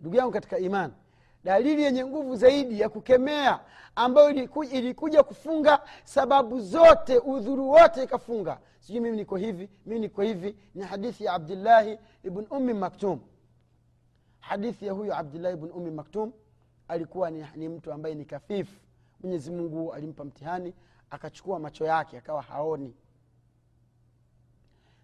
ndugu 0.00 0.16
yangu 0.16 0.32
katika 0.32 0.58
imani 0.58 0.92
dalili 1.44 1.82
yenye 1.82 2.04
nguvu 2.04 2.36
zaidi 2.36 2.80
ya 2.80 2.88
kukemea 2.88 3.60
ambayo 3.96 4.30
ilikuja, 4.30 4.78
ilikuja 4.78 5.22
kufunga 5.22 5.80
sababu 6.04 6.60
zote 6.60 7.18
udhuru 7.18 7.70
wote 7.70 8.02
ikafunga. 8.02 8.60
Sijui 8.80 9.00
mimi 9.00 9.16
niko 9.16 9.36
hivi 9.36 9.68
mimi 9.86 10.00
niko 10.00 10.22
hivi. 10.22 10.56
Ni 10.74 10.82
hadithi 10.84 11.24
ya 11.24 11.32
abdillahi 11.32 11.98
ibn 12.22 12.46
ummi 12.50 12.74
maktum. 12.74 13.20
Hadithi 14.40 14.86
ya 14.86 14.92
huyo 14.92 15.16
abdillahi 15.18 15.54
ibn 15.54 15.70
ummi 15.70 15.90
maktum 15.90 16.32
alikuwa 16.88 17.30
ni, 17.30 17.46
ni 17.56 17.68
mtu 17.68 17.92
ambaye 17.92 18.14
ni 18.14 18.24
kafifu. 18.24 18.80
Mwenyezi 19.20 19.50
mungu 19.50 19.92
alimpa 19.92 20.24
mtihani 20.24 20.74
akachukua 21.10 21.58
macho 21.58 21.84
yake 21.84 22.18
akawa 22.18 22.42
haoni. 22.42 22.94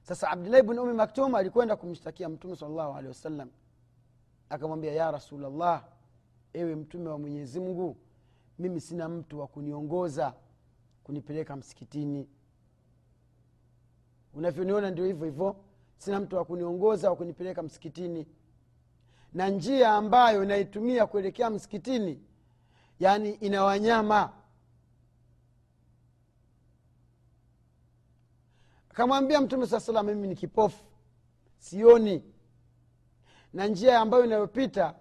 Sasa 0.03 0.31
abdillahi 0.31 0.63
bn 0.63 0.79
ummi 0.79 0.93
maktum 0.93 1.35
alikwenda 1.35 1.77
kumshtakia 1.77 2.29
mtume 2.29 2.57
salllahu 2.57 2.93
alehi 2.93 3.09
wasallam. 3.09 3.51
Akamwambia 4.49 4.93
ya 4.93 5.11
rasulllah 5.11 5.85
ewe 6.55 6.75
mtume 6.77 7.09
wa 7.09 7.19
mwenyezi 7.19 7.61
mungu 7.61 7.97
mimi 8.59 8.81
sina 8.81 9.09
mtu 9.09 9.41
wa 9.41 9.47
kuniongoza 9.47 10.35
kunipeleka 11.05 11.57
msikitini. 11.57 12.29
Unavyoniona 14.35 14.91
ndio 14.91 15.05
hivyo 15.07 15.25
hivyo. 15.25 15.57
Sina 15.97 16.21
mtu 16.21 16.37
wa 16.37 16.45
kuniongoza 16.45 17.11
wa 17.11 17.17
kunipeleka 17.17 17.63
msikitini. 17.63 18.27
Na 19.33 19.49
njia 19.49 19.93
ambayo 19.93 20.45
naitumia 20.45 21.07
kuelekea 21.07 21.51
msikitini 21.51 22.23
yaani 23.01 23.31
ina 23.31 23.65
wanyama. 23.65 24.33
Akamwambia 28.91 29.41
mtume 29.41 29.67
saa 29.67 29.81
salam 29.81 30.07
mimi 30.07 30.29
ni 30.29 30.35
kipofu 30.35 30.85
sioni. 31.59 32.23
Na 33.53 33.67
njia 33.67 34.01
ambayo 34.01 34.25
inayopita 34.25 34.95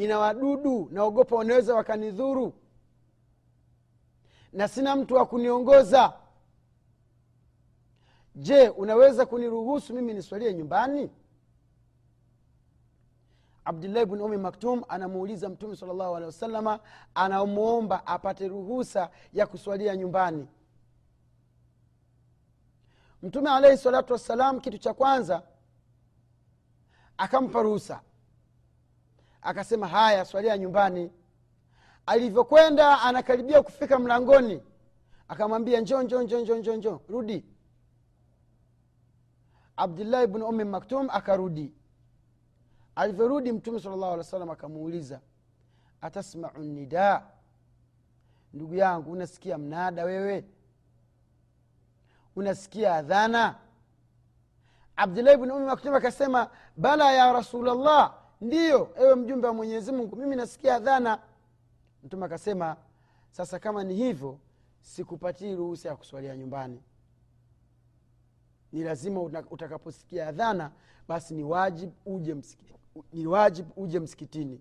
ina 0.00 0.18
wadudu 0.18 0.88
naogopa 0.92 1.36
wanaweza 1.36 1.74
wakanidhuru. 1.74 2.52
Na 4.52 4.68
sina 4.68 4.96
mtu 4.96 5.14
wa 5.14 5.26
kuniongoza. 5.26 6.12
Je 8.34 8.68
unaweza 8.68 9.26
kuniruhusu 9.26 9.94
mimi 9.94 10.14
niswalie 10.14 10.54
nyumbani? 10.54 11.10
Abdullahi 13.64 14.06
bni 14.06 14.22
umi 14.22 14.36
maktum 14.36 14.82
anamuuliza 14.88 15.48
mtume 15.48 15.76
sala 15.76 15.92
llahu 15.92 16.16
alehi 16.16 16.26
wasalama 16.26 16.80
anamwomba 17.14 18.06
apate 18.06 18.48
ruhusa 18.48 19.10
ya 19.32 19.46
kuswalia 19.46 19.96
nyumbani. 19.96 20.48
Mtume 23.22 23.50
alaihi 23.50 23.76
salatu 23.78 24.12
wassalam 24.12 24.60
kitu 24.60 24.78
cha 24.78 24.94
kwanza 24.94 25.42
akampa 27.18 27.62
ruhusa 27.62 28.00
akasema 29.42 29.88
haya 29.88 30.24
swalia 30.24 30.58
nyumbani. 30.58 31.12
Alivyokwenda 32.06 33.00
anakaribia 33.02 33.62
kufika 33.62 33.98
mlangoni. 33.98 34.62
Akamwambia 35.28 35.80
njo 35.80 37.00
rudi. 37.08 37.44
Abdullahi 39.76 40.26
bnu 40.26 40.46
umi 40.46 40.64
maktum 40.64 41.10
akarudi. 41.10 41.74
Alivyorudi 42.94 43.52
mtume 43.52 43.80
sala 43.80 43.96
llahu 43.96 44.06
alih 44.12 44.18
wa 44.18 44.24
sallam 44.24 44.50
akamuuliza 44.50 45.20
atasmau 46.00 46.58
nida? 46.58 47.26
Ndugu 48.54 48.74
yangu 48.74 49.12
unasikia 49.12 49.58
mnada 49.58 50.04
wewe? 50.04 50.44
Unasikia 52.36 52.94
adhana? 52.94 53.58
Abdulahi 54.96 55.36
bnu 55.36 55.56
umi 55.56 55.66
maktum 55.66 55.94
akasema 55.94 56.50
bala 56.76 57.12
ya 57.12 57.32
rasulllah 57.32 58.19
ndiyo 58.40 58.90
ewe 58.96 59.14
mjumbe 59.14 59.46
wa 59.46 59.54
mwenyezi 59.54 59.92
mungu 59.92 60.16
mimi 60.16 60.36
nasikia 60.36 60.74
adhana 60.74 61.18
mtume 62.04 62.24
akasema 62.26 62.76
sasa 63.30 63.58
kama 63.58 63.84
ni 63.84 63.94
hivyo 63.94 64.38
sikupatii 64.80 65.54
ruhusa 65.54 65.88
ya 65.88 65.96
kuswalia 65.96 66.36
nyumbani. 66.36 66.82
Ni 68.72 68.82
lazima 68.84 69.20
utakaposikia 69.50 70.28
adhana 70.28 70.70
basi 71.08 71.34
ni 71.34 71.44
wajib 71.44 71.90
uje 72.06 72.34
msiki, 72.34 72.74
ni 73.12 73.26
wajib 73.26 73.66
uje 73.76 74.00
msikitini 74.00 74.60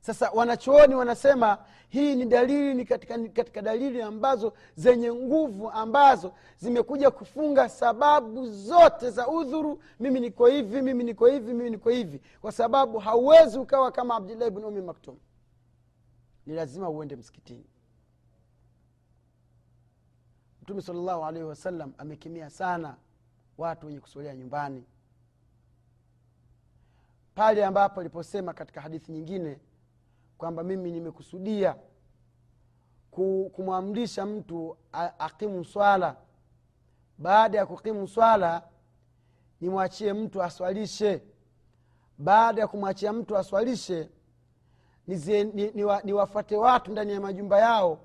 sasa 0.00 0.30
wanachooni 0.30 0.94
wanasema 0.94 1.58
hii 1.88 2.14
ni 2.16 2.24
dalili 2.26 2.74
ni 2.74 2.84
katika, 2.84 3.28
katika 3.28 3.62
dalili 3.62 4.02
ambazo 4.02 4.52
zenye 4.76 5.12
nguvu 5.12 5.70
ambazo 5.70 6.32
zimekuja 6.58 7.10
kufunga 7.10 7.68
sababu 7.68 8.46
zote 8.50 9.10
za 9.10 9.28
udhuru. 9.28 9.82
Mimi 10.00 10.20
niko 10.20 10.46
hivi 10.46 10.82
mimi 10.82 11.04
niko 11.04 11.26
hivi 11.26 11.54
mimi 11.54 11.70
niko 11.70 11.90
hivi. 11.90 12.20
Kwa 12.40 12.52
sababu 12.52 12.98
hauwezi 12.98 13.58
ukawa 13.58 13.92
kama 13.92 14.14
abdullahi 14.16 14.50
bn 14.50 14.64
umi 14.64 14.80
maktum. 14.82 15.16
Ni 16.46 16.54
lazima 16.54 16.88
uende 16.90 17.16
msikitini. 17.16 17.64
Mtume 20.62 20.82
salllahu 20.82 21.24
alaihi 21.24 21.48
wasallam 21.48 21.92
amekemea 21.98 22.50
sana 22.50 22.96
watu 23.58 23.86
wenye 23.86 24.00
kusolea 24.00 24.34
nyumbani. 24.34 24.84
Pale 27.34 27.64
ambapo 27.64 28.00
aliposema 28.00 28.52
katika 28.54 28.80
hadithi 28.80 29.12
nyingine 29.12 29.58
kwamba 30.40 30.62
mimi 30.62 30.90
nimekusudia 30.92 31.76
kumwamrisha 33.52 34.26
mtu 34.26 34.76
akimu 35.18 35.64
swala. 35.64 36.16
Baada 37.18 37.58
ya 37.58 37.66
kukimu 37.66 38.08
swala 38.08 38.62
nimwachie 39.60 40.12
mtu 40.12 40.42
aswalishe. 40.42 41.22
Baada 42.18 42.60
ya 42.60 42.68
kumwachia 42.68 43.12
mtu 43.12 43.36
aswalishe 43.36 44.08
niwafate 45.06 46.54
ni, 46.54 46.60
ni, 46.60 46.60
ni 46.60 46.62
watu 46.62 46.92
ndani 46.92 47.12
ya 47.12 47.20
majumba 47.20 47.58
yao 47.58 47.98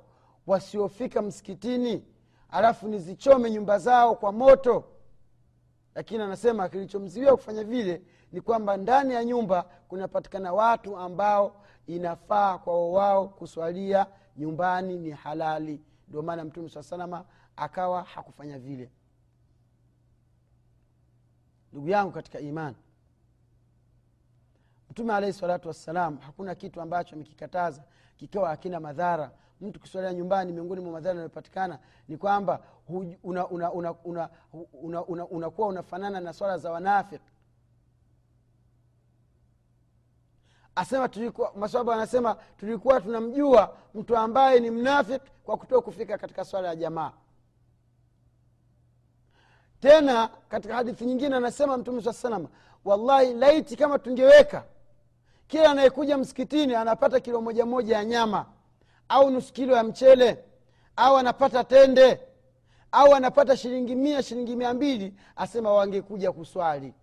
wasiofika 0.48 1.22
msikitini 1.22 2.06
alafu 2.50 2.88
nizichome 2.88 3.52
nyumba 3.52 3.80
zao 3.80 4.16
kwa 4.16 4.32
moto. 4.32 4.84
Lakini 5.96 6.24
anasema 6.24 6.70
kilichomziwia 6.70 7.32
kufanya 7.32 7.64
vile 7.64 8.02
ni 8.32 8.42
kwamba 8.42 8.78
ndani 8.78 9.14
ya 9.14 9.26
nyumba 9.26 9.64
kunapatikana 9.88 10.54
watu 10.54 10.98
ambao 10.98 11.65
inafaa 11.88 12.58
kwa 12.58 12.90
wao 12.92 13.28
kuswalia 13.28 14.08
nyumbani 14.38 14.98
ni 14.98 15.12
halali. 15.12 15.82
Ndio 16.08 16.22
maana 16.22 16.44
mtume 16.46 16.70
saa 16.70 16.84
salama 16.84 17.26
akawa 17.56 18.04
hakufanya 18.04 18.60
vile. 18.60 18.92
Ndugu 21.72 21.90
yangu 21.90 22.12
katika 22.12 22.40
imani 22.40 22.76
mtume 24.96 25.14
alaihi 25.14 25.34
salatu 25.38 25.68
wassalam 25.68 26.18
hakuna 26.18 26.56
kitu 26.56 26.82
ambacho 26.82 27.16
amekikataza 27.16 27.84
kikiwa 28.18 28.50
hakina 28.50 28.80
madhara. 28.80 29.32
Mtu 29.62 29.80
kiswalia 29.80 30.14
nyumbani 30.14 30.52
miongoni 30.52 30.82
mwa 30.82 30.92
madhara 30.92 31.10
yanayopatikana 31.10 31.80
ni 32.08 32.18
kwamba 32.18 32.60
unakuwa 33.24 33.50
una, 33.50 33.72
una, 33.72 33.72
una, 33.72 34.30
una, 34.84 35.06
una, 35.06 35.28
una 35.28 35.48
unafanana 35.58 36.20
na 36.20 36.34
swala 36.34 36.58
za 36.58 36.72
wanafiki 36.72 37.24
asema 40.76 41.10
tulikuwa 41.10 41.52
maswaba 41.56 41.92
wanasema 41.92 42.36
tulikuwa 42.60 43.02
tunamjua 43.02 43.76
mtu 43.96 44.18
ambaye 44.18 44.60
ni 44.60 44.72
mnafiki 44.72 45.32
kwa 45.44 45.58
kutoa 45.58 45.82
kufika 45.82 46.18
katika 46.18 46.46
swala 46.46 46.68
ya 46.68 46.76
jamaa. 46.76 47.12
Tena 49.80 50.30
katika 50.50 50.76
hadithi 50.76 51.06
nyingine 51.06 51.36
anasema 51.36 51.78
mtume 51.78 52.02
saa 52.02 52.14
salama 52.14 52.48
wallahi 52.86 53.34
laiti 53.34 53.76
kama 53.76 54.00
tungeweka 54.00 54.64
kila 55.48 55.72
anayekuja 55.72 56.18
msikitini 56.18 56.76
anapata 56.76 57.20
kilo 57.20 57.42
moja 57.42 57.66
moja 57.66 57.96
ya 57.98 58.06
nyama 58.06 58.46
au 59.10 59.30
nusu 59.32 59.54
kilo 59.54 59.76
ya 59.76 59.84
mchele 59.84 60.44
au 60.96 61.18
anapata 61.18 61.64
tende 61.64 62.20
au 62.92 63.16
anapata 63.16 63.58
shilingi 63.58 63.96
mia 63.96 64.24
shilingi 64.24 64.56
mia 64.56 64.74
mbili 64.74 65.14
asema 65.36 65.74
wangekuja 65.74 66.32
kuswali 66.32 66.94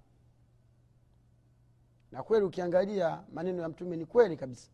na 2.12 2.22
kweli 2.22 2.44
ukiangalia 2.46 3.22
maneno 3.32 3.62
ya 3.62 3.68
mtume 3.68 3.96
ni 3.96 4.06
kweli 4.06 4.36
kabisa. 4.36 4.70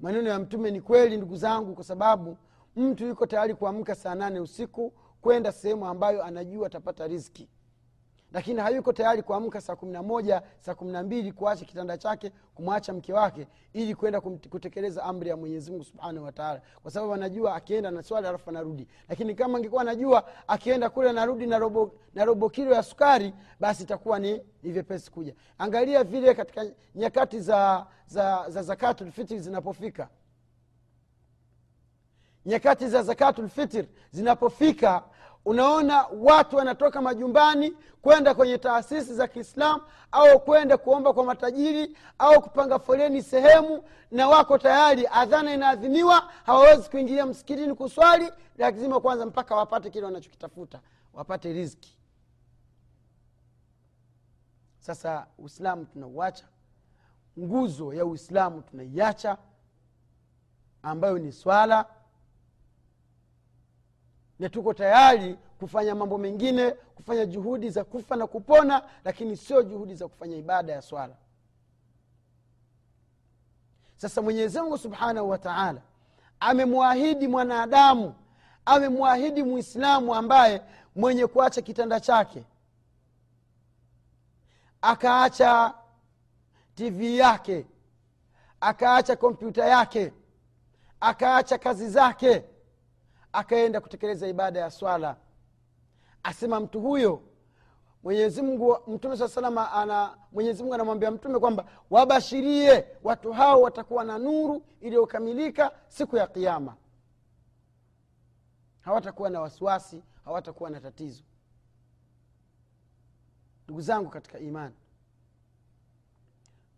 Maneno 0.00 0.28
ya 0.30 0.38
mtume 0.38 0.70
ni 0.70 0.80
kweli 0.80 1.16
ndugu 1.16 1.36
zangu 1.36 1.74
kwa 1.74 1.84
sababu 1.84 2.36
mtu 2.76 3.06
yuko 3.06 3.26
tayari 3.26 3.54
kuamka 3.54 3.94
saa 3.94 4.14
nane 4.14 4.40
usiku 4.40 4.92
kwenda 5.20 5.52
sehemu 5.52 5.86
ambayo 5.86 6.24
anajua 6.24 6.66
atapata 6.66 7.06
riski 7.06 7.48
lakini 8.32 8.60
hayuko 8.60 8.92
tayari 8.92 9.22
kuamka 9.22 9.60
saa 9.60 9.76
kumi 9.76 9.92
na 9.92 10.02
moja 10.02 10.42
saa 10.58 10.74
kumi 10.74 10.92
na 10.92 11.02
mbili 11.02 11.32
kuacha 11.32 11.64
kitanda 11.64 11.98
chake 11.98 12.32
kumwacha 12.54 12.92
mke 12.92 13.12
wake 13.12 13.46
ili 13.72 13.94
kwenda 13.94 14.20
kutekeleza 14.20 15.04
amri 15.04 15.28
ya 15.28 15.36
mwenyezimungu 15.36 15.84
subhanahu 15.84 16.24
wataala 16.26 16.62
kwa 16.82 16.90
sababu 16.90 17.14
anajua 17.14 17.54
akienda 17.54 17.90
na 17.90 18.02
swali 18.02 18.26
alafu 18.26 18.50
anarudi. 18.50 18.88
Lakini 19.08 19.34
kama 19.34 19.58
angekuwa 19.58 19.82
anajua 19.82 20.28
akienda 20.48 20.90
kule 20.90 21.10
anarudi 21.10 21.46
na 21.46 21.58
robo, 21.58 21.92
na 22.14 22.24
robo 22.24 22.50
kilo 22.50 22.74
ya 22.74 22.82
sukari 22.82 23.32
basi 23.60 23.82
itakuwa 23.82 24.18
ni, 24.18 24.42
ni 24.62 24.72
vyepesi 24.72 25.10
kuja. 25.10 25.34
Angalia 25.58 26.04
vile 26.04 26.34
katika 26.34 26.66
nyakati 26.94 27.40
za 27.40 27.86
za, 28.06 28.44
za 28.50 28.62
zakatulfitri 28.62 29.38
zinapofika. 29.40 30.08
Nyakati 32.46 32.88
za 32.88 33.02
zakatulfitr 33.02 33.84
zinapofika 34.10 35.02
unaona 35.46 36.06
watu 36.06 36.56
wanatoka 36.56 37.02
majumbani 37.02 37.76
kwenda 38.02 38.34
kwenye 38.34 38.58
taasisi 38.58 39.14
za 39.14 39.28
kiislamu 39.28 39.82
au 40.12 40.40
kwenda 40.40 40.76
kuomba 40.76 41.12
kwa 41.12 41.24
matajiri 41.24 41.96
au 42.18 42.42
kupanga 42.42 42.78
foleni 42.78 43.22
sehemu 43.22 43.82
na 44.10 44.28
wako 44.28 44.58
tayari 44.58 45.06
adhana 45.12 45.54
inaadhiniwa 45.54 46.20
hawawezi 46.46 46.90
kuingilia 46.90 47.26
msikitini 47.26 47.74
kuswali 47.74 48.32
lazima 48.58 49.00
kwanza 49.00 49.26
mpaka 49.26 49.56
wapate 49.56 49.90
kile 49.90 50.04
wanachokitafuta 50.04 50.80
wapate 51.14 51.52
rizki 51.52 51.98
sasa 54.78 55.26
uislamu 55.38 55.84
tunauacha 55.84 56.44
nguzo 57.38 57.94
ya 57.94 58.04
uislamu 58.06 58.62
tunaiacha 58.62 59.36
ambayo 60.82 61.18
ni 61.18 61.32
swala 61.32 61.86
na 64.38 64.48
tuko 64.48 64.74
tayari 64.74 65.38
kufanya 65.60 65.94
mambo 65.94 66.18
mengine 66.18 66.70
kufanya 66.70 67.26
juhudi 67.26 67.70
za 67.70 67.84
kufa 67.84 68.16
na 68.16 68.26
kupona 68.26 68.82
lakini 69.04 69.36
sio 69.36 69.62
juhudi 69.62 69.94
za 69.94 70.08
kufanya 70.08 70.36
ibada 70.36 70.72
ya 70.72 70.82
swala. 70.82 71.14
Sasa 73.96 74.22
mwenyezimngu 74.22 74.78
subhanahu 74.78 75.30
wa 75.30 75.38
taala 75.38 75.80
amemwahidi 76.40 77.28
mwanadamu 77.28 78.14
amemwahidi 78.64 79.42
mwislamu 79.42 80.14
ambaye 80.14 80.62
mwenye 80.96 81.26
kuacha 81.26 81.62
kitanda 81.62 82.00
chake 82.00 82.44
akaacha 84.82 85.74
tv 86.74 87.16
yake 87.18 87.66
akaacha 88.60 89.16
kompyuta 89.16 89.64
yake 89.66 90.12
akaacha 91.00 91.58
kazi 91.58 91.88
zake 91.90 92.44
akaenda 93.36 93.80
kutekeleza 93.80 94.28
ibada 94.28 94.60
ya 94.60 94.70
swala. 94.70 95.16
Asema 96.22 96.60
mtu 96.60 96.80
huyo 96.80 97.22
mwenyezimngu 98.02 98.76
mtume 98.86 99.16
saa 99.16 99.28
salama 99.28 99.72
ana 99.72 100.18
mwenyezimungu 100.32 100.74
anamwambia 100.74 101.10
mtume 101.10 101.38
kwamba 101.38 101.64
wabashirie 101.90 102.86
watu 103.02 103.32
hao 103.32 103.60
watakuwa 103.62 104.04
na 104.04 104.18
nuru 104.18 104.62
iliyokamilika 104.80 105.72
siku 105.88 106.16
ya 106.16 106.26
kiama 106.26 106.76
hawatakuwa 108.80 109.30
na 109.30 109.40
wasiwasi 109.40 110.02
hawatakuwa 110.24 110.70
na 110.70 110.80
tatizo. 110.80 111.22
Ndugu 113.64 113.80
zangu 113.80 114.10
katika 114.10 114.38
imani 114.38 114.74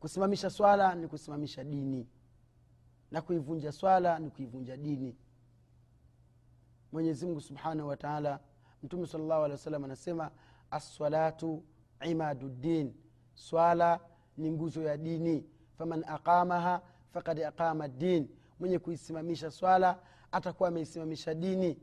kusimamisha 0.01 0.51
swala 0.51 0.95
ni 0.95 1.09
kusimamisha 1.09 1.65
dini. 1.65 2.07
Na 3.11 3.23
kuivunja 3.23 3.73
swala 3.73 4.19
ni 4.19 4.31
kuivunja 4.31 4.77
dini 4.77 5.17
mwenyezimngu 6.93 7.41
subhanahu 7.41 7.89
wataala 7.89 8.41
mtume 8.83 9.07
salllahu 9.07 9.43
alehi 9.45 9.53
wa 9.53 9.59
sallam 9.59 9.85
anasema 9.85 10.31
assalatu 10.71 11.65
imaduddin. 12.07 12.95
Swala 13.35 14.01
ni 14.37 14.51
nguzo 14.51 14.83
ya 14.83 14.97
dini. 14.97 15.47
Faman 15.79 16.05
aqamaha 16.07 16.83
fakad 17.13 17.43
aqama 17.43 17.89
din 17.89 18.29
mwenye 18.61 18.79
kuisimamisha 18.79 19.51
swala 19.51 19.99
atakuwa 20.33 20.69
ameisimamisha 20.69 21.35
dini. 21.35 21.79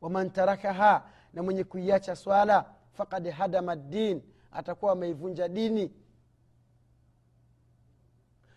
Waman 0.00 0.30
tarakaha 0.30 1.08
na 1.32 1.42
mwenye 1.42 1.64
kuiacha 1.64 2.16
swala 2.16 2.74
fakad 2.92 3.30
hadama 3.30 3.76
din 3.76 4.22
atakuwa 4.52 4.92
ameivunja 4.92 5.48
dini. 5.48 5.92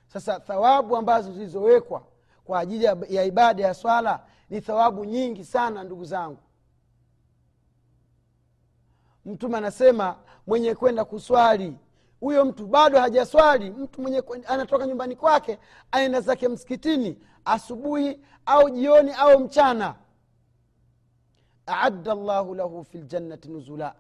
Sasa 0.07 0.39
thawabu 0.39 0.97
ambazo 0.97 1.33
zilizowekwa 1.33 2.07
kwa 2.45 2.59
ajili 2.59 2.85
ya- 3.09 3.23
ibada 3.23 3.63
ya 3.63 3.73
swala 3.73 4.25
ni 4.49 4.61
thawabu 4.61 5.05
nyingi 5.05 5.45
sana 5.45 5.83
ndugu 5.83 6.05
zangu. 6.05 6.37
Mtume 9.25 9.57
anasema 9.57 10.15
mwenye 10.47 10.75
kwenda 10.75 11.05
kuswali 11.05 11.77
huyo 12.19 12.45
mtu 12.45 12.67
bado 12.67 12.99
hajaswali 12.99 13.69
mtu 13.71 14.01
mwenye 14.01 14.23
anatoka 14.47 14.87
nyumbani 14.87 15.15
kwake 15.15 15.59
aenda 15.91 16.21
zake 16.21 16.47
msikitini 16.47 17.19
asubuhi 17.45 18.19
au 18.45 18.69
jioni 18.69 19.11
au 19.11 19.39
mchana. 19.39 19.95
Aadda 21.67 22.15
llahu 22.15 22.55
lahu 22.55 22.83
fi 22.83 22.97
ljannati 22.97 23.49
nuzula 23.49 23.95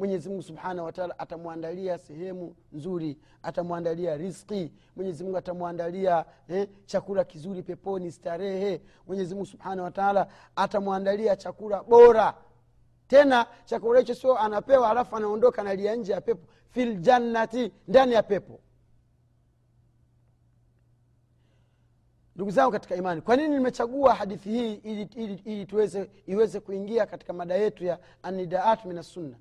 mwenyezimungu 0.00 0.42
subhanahu 0.42 0.86
wataala 0.86 1.18
atamwandalia 1.18 1.98
sehemu 1.98 2.56
nzuri 2.72 3.18
atamwandalia 3.42 4.16
riski 4.16 4.72
mwenyezimungu 4.96 5.36
atamwandalia 5.36 6.24
eh, 6.48 6.68
chakula 6.86 7.24
kizuri 7.24 7.62
peponi 7.62 8.12
starehe. 8.12 8.80
Mwenyezimungu 9.06 9.46
subhanahu 9.46 9.82
wataala 9.82 10.26
atamwandalia 10.56 11.36
chakula 11.36 11.82
bora. 11.82 12.34
Tena 13.08 13.46
chakula 13.64 14.00
hicho 14.00 14.14
sio 14.14 14.38
anapewa 14.38 14.90
alafu 14.90 15.16
anaondoka 15.16 15.62
nalia 15.62 15.96
nje 15.96 16.12
ya 16.12 16.20
pepo. 16.20 16.46
Fil 16.70 16.94
ndani 17.88 18.12
ya 18.12 18.22
pepo. 18.22 18.60
Ndugu 22.34 22.50
zangu 22.50 22.72
katika 22.72 22.96
imani 22.96 23.20
kwa 23.20 23.36
nini 23.36 23.48
nimechagua 23.54 24.14
hadithi 24.14 24.48
hii 24.50 24.74
ili, 24.74 25.02
ili, 25.02 25.34
ili 25.44 25.66
tuweze 25.66 26.10
iweze 26.26 26.60
kuingia 26.60 27.06
katika 27.06 27.32
mada 27.32 27.54
yetu 27.54 27.84
ya 27.84 27.98
anidaat 28.22 28.84
min 28.84 28.98
assunna 28.98 29.36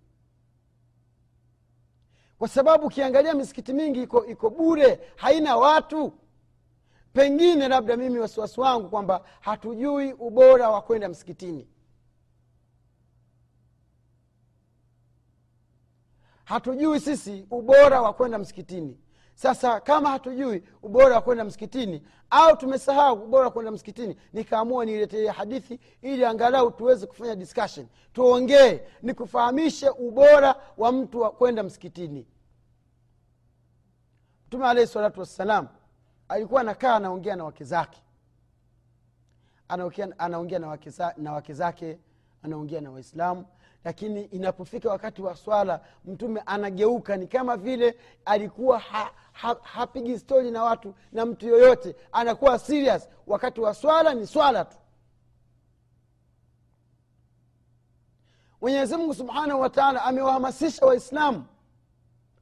kwa 2.39 2.47
sababu 2.47 2.85
ukiangalia 2.87 3.33
misikiti 3.33 3.73
mingi 3.73 4.01
iko 4.03 4.25
iko 4.25 4.49
bure 4.49 4.99
haina 5.15 5.57
watu. 5.57 6.13
Pengine 7.13 7.67
labda 7.67 7.97
mimi 7.97 8.19
wasiwasi 8.19 8.61
wangu 8.61 8.89
kwamba 8.89 9.25
hatujui 9.39 10.13
ubora 10.13 10.69
wa 10.69 10.81
kwenda 10.81 11.09
msikitini. 11.09 11.67
Hatujui 16.43 16.99
sisi 16.99 17.47
ubora 17.51 18.01
wa 18.01 18.13
kwenda 18.13 18.37
msikitini 18.37 18.97
sasa 19.39 19.79
kama 19.79 20.09
hatujui 20.09 20.63
ubora 20.83 21.15
wa 21.15 21.21
kwenda 21.21 21.43
msikitini 21.43 22.03
au 22.29 22.57
tumesahau 22.57 23.23
ubora 23.23 23.43
wa 23.45 23.51
kwenda 23.51 23.71
msikitini 23.71 24.15
nikaamua 24.33 24.85
niletee 24.85 25.27
hadithi 25.27 25.79
ili 26.01 26.25
angalau 26.25 26.71
tuweze 26.71 27.07
kufanya 27.07 27.35
discussion. 27.35 27.87
Tuongee 28.13 28.81
nikufahamishe 29.01 29.89
ubora 29.89 30.55
wa 30.77 30.91
mtu 30.91 31.21
wa 31.21 31.31
kwenda 31.31 31.63
msikitini. 31.63 32.27
Mtume 34.47 34.67
alahi 34.67 34.87
salatu 34.87 35.19
wassalam 35.19 35.67
alikuwa 36.29 36.61
anakaa 36.61 36.95
anaongea 36.95 37.35
na 37.35 37.43
wake 37.43 37.63
zake. 37.63 38.01
Anaongea 40.17 40.59
na 41.17 41.31
wake 41.33 41.53
zake 41.53 41.99
anaongea 42.43 42.81
na 42.81 42.91
waislamu 42.91 43.45
lakini 43.83 44.23
inapofika 44.23 44.89
wakati 44.89 45.21
wa 45.21 45.35
swala 45.35 45.81
mtume 46.05 46.41
anageuka 46.45 47.17
ni 47.17 47.27
kama 47.27 47.57
vile 47.57 47.97
alikuwa 48.25 48.79
ha, 48.79 49.11
ha, 49.31 49.55
hapigi 49.61 50.19
stori 50.19 50.51
na 50.51 50.63
watu 50.63 50.93
na 51.11 51.25
mtu 51.25 51.47
yoyote 51.47 51.95
anakuwa 52.11 52.59
serious. 52.59 53.09
Wakati 53.27 53.61
wa 53.61 53.73
swala 53.73 54.13
ni 54.13 54.27
swala 54.27 54.65
tu. 54.65 54.77
Mwenyezimungu 58.61 59.13
subhanahu 59.13 59.61
wataala 59.61 60.03
amewahamasisha 60.03 60.85
waislamu 60.85 61.45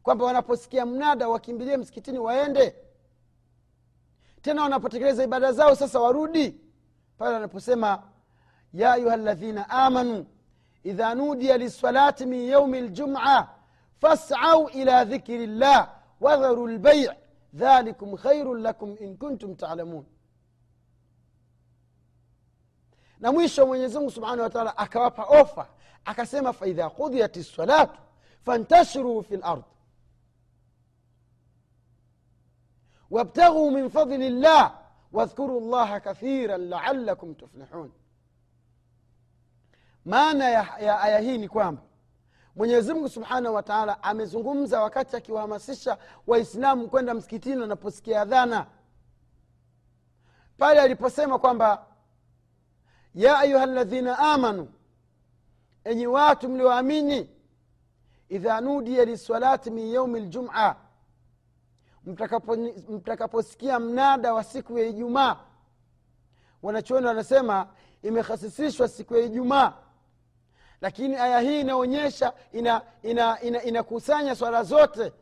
kwamba 0.04 0.26
wanaposikia 0.26 0.86
mnada 0.86 1.30
wakimbilie 1.30 1.78
msikitini 1.78 2.20
waende. 2.20 2.76
Tena 4.42 4.64
wanapotekeleza 4.64 5.24
ibada 5.24 5.52
zao 5.52 5.76
sasa 5.76 6.00
warudi. 6.00 6.56
Pale 7.18 7.34
wanaposema 7.34 8.04
ya 8.74 8.94
ayuha 8.94 9.18
ladhina 9.18 9.70
amanu 9.70 10.26
idha 10.84 11.16
nudiya 11.16 11.58
lissalati 11.58 12.26
min 12.26 12.40
yaumi 12.50 12.82
ljumca 12.82 13.48
fasau 14.02 14.70
ila 14.70 15.06
dhikri 15.06 15.48
llah 15.48 15.90
wadharu 16.22 16.68
lbai 16.68 17.10
dhalikum 17.54 18.18
khairun 18.18 18.62
lakum 18.62 18.96
in 19.00 19.18
kuntum 19.18 19.56
talamun 19.56 20.06
na 23.20 23.32
mwisho 23.32 23.66
mwenyezimungu 23.68 24.12
subhanahu 24.12 24.42
wataala 24.42 24.78
akawapa 24.78 25.24
ofa 25.24 25.68
akasema 26.06 26.54
faidha 26.54 26.90
qudhiyat 26.90 27.36
lsalatu 27.38 28.00
fantashiruu 28.46 29.24
fi 29.24 29.38
lard 29.38 29.64
wabtaghuu 33.12 33.72
min 33.72 33.90
fadli 33.90 34.30
llah 34.30 34.80
wadhkuru 35.14 35.60
llaha 35.60 36.00
kathira 36.00 36.58
laalakum 36.58 37.36
tuflihun 37.36 37.92
maana 40.08 40.50
ya, 40.50 40.68
ya 40.80 41.02
aya 41.02 41.20
hii 41.20 41.38
ni 41.38 41.48
kwamba 41.50 41.82
mwenyezi 42.56 42.94
mungu 42.94 43.10
subhanahu 43.10 43.56
wa 43.56 43.64
taala 43.64 44.04
amezungumza 44.04 44.82
wakati 44.82 45.16
akiwahamasisha 45.16 45.98
waislamu 46.28 46.90
kwenda 46.90 47.14
msikitini 47.14 47.62
wanaposikia 47.62 48.26
dhana 48.26 48.68
pale 50.58 50.82
aliposema 50.82 51.40
kwamba 51.40 51.86
ya 53.16 53.40
ayuha 53.40 53.66
ladhina 53.66 54.20
amanu 54.20 54.74
enyi 55.84 56.08
watu 56.08 56.50
mlioamini 56.50 57.30
idha 58.30 58.62
nudiya 58.62 59.06
lisalati 59.06 59.72
min 59.72 59.88
yaumi 59.94 60.20
ljuma 60.20 60.76
mtakapo- 62.08 62.92
mtakaposikia 62.92 63.80
mnada 63.80 64.34
wa 64.34 64.44
siku 64.44 64.80
ya 64.80 64.86
ijumaa. 64.86 65.38
Wanachuoni 66.64 67.06
wanasema 67.08 67.68
imekhasisishwa 68.04 68.88
siku 68.88 69.16
ya 69.16 69.26
ijumaa 69.26 69.74
lakini 70.82 71.16
aya 71.16 71.40
hii 71.40 71.60
inaonyesha 71.62 72.34
inakusanya 72.52 73.42
ina, 73.42 73.42
ina, 73.64 74.22
ina 74.22 74.36
swala 74.36 74.64
zote. 74.64 75.14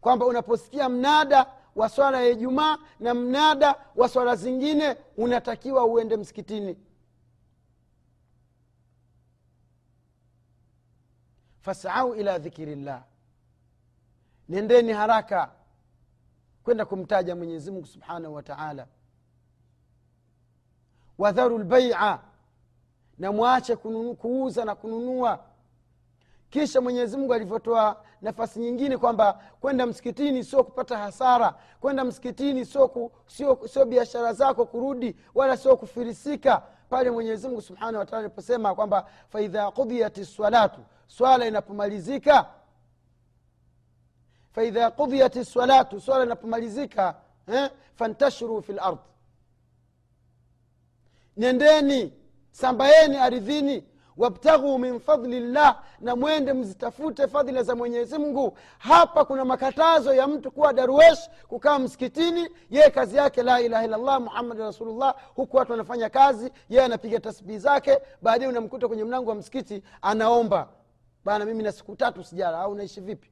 Kwamba 0.00 0.26
unaposikia 0.26 0.88
mnada 0.88 1.46
wa 1.76 1.88
swala 1.88 2.20
ya 2.20 2.28
ijumaa 2.28 2.78
na 3.00 3.14
mnada 3.14 3.74
wa 3.96 4.08
swala 4.08 4.36
zingine 4.36 4.96
unatakiwa 5.16 5.84
uende 5.84 6.16
msikitini. 6.16 6.76
Fasau 11.60 12.14
ila 12.14 12.38
dhikirillah 12.38 13.04
nendeni 14.48 14.92
haraka 14.92 15.50
kwenda 16.64 16.84
kumtaja 16.84 17.36
mwenyezi 17.36 17.70
mungu 17.70 17.86
subhanahu 17.86 18.34
wa 18.34 18.42
taala. 18.42 18.86
Wadharu 21.18 21.58
lbaia 21.58 22.20
na 23.18 23.32
mwache 23.32 23.76
kuuza 24.18 24.64
na 24.64 24.74
kununua. 24.74 25.38
Kisha 26.50 26.80
mwenyezi 26.80 27.16
mungu 27.16 27.34
alivyotoa 27.34 28.04
nafasi 28.22 28.60
nyingine 28.60 28.96
kwamba 28.96 29.40
kwenda 29.60 29.86
msikitini 29.86 30.44
sio 30.44 30.64
kupata 30.64 30.98
hasara 30.98 31.54
kwenda 31.80 32.04
msikitini 32.04 32.64
sio 32.66 33.10
sio, 33.66 33.84
biashara 33.84 34.32
zako 34.32 34.66
kurudi 34.66 35.16
wala 35.34 35.56
sio 35.56 35.76
kufirisika 35.76 36.62
pale 36.90 37.10
mwenyezi 37.10 37.48
mungu 37.48 37.62
subhanahu 37.62 37.96
wataala 37.98 38.24
aliposema 38.24 38.74
kwamba 38.74 39.06
faidha 39.28 39.70
qudhiyat 39.70 40.18
lsalatu 40.18 40.80
swala 41.06 41.46
inapomalizika 41.46 42.46
faidha 44.52 44.90
qudhiyat 44.90 45.36
lsalatu 45.36 46.00
swala 46.00 46.24
inapomalizika 46.24 47.14
eh, 47.46 47.70
fantashiru 47.94 48.62
fi 48.62 48.72
lardi 48.72 49.00
nendeni 51.36 52.12
sambaeni 52.50 53.16
aridhini 53.16 53.84
wabtaghuu 54.16 54.78
min 54.78 55.00
fadli 55.00 55.40
llah 55.40 55.82
na 56.00 56.16
mwende 56.16 56.52
mzitafute 56.52 57.26
fadhila 57.28 57.62
za 57.62 57.74
mwenyezi 57.76 58.18
mungu. 58.18 58.58
Hapa 58.78 59.24
kuna 59.24 59.44
makatazo 59.44 60.14
ya 60.14 60.26
mtu 60.26 60.50
kuwa 60.50 60.72
darwesh 60.72 61.30
kukaa 61.48 61.78
msikitini 61.78 62.48
yeye 62.70 62.90
kazi 62.90 63.16
yake 63.16 63.42
la 63.42 63.60
ilaha 63.60 63.84
illallah 63.84 64.20
muhammadi 64.20 64.60
rasulullah 64.60 65.14
huku 65.34 65.56
watu 65.56 65.72
wanafanya 65.72 66.08
kazi 66.10 66.50
yeye 66.68 66.84
anapiga 66.84 67.20
tasbihi 67.20 67.58
zake 67.58 67.98
baadaye 68.22 68.48
unamkuta 68.50 68.88
kwenye 68.88 69.04
mlango 69.04 69.30
wa 69.30 69.36
msikiti 69.36 69.82
anaomba. 70.02 70.68
Bana 71.24 71.44
mimi 71.44 71.62
na 71.62 71.72
siku 71.72 71.96
tatu 71.96 72.24
sijala 72.24 72.58
au 72.60 72.74
naishi 72.74 73.00
vipi 73.00 73.30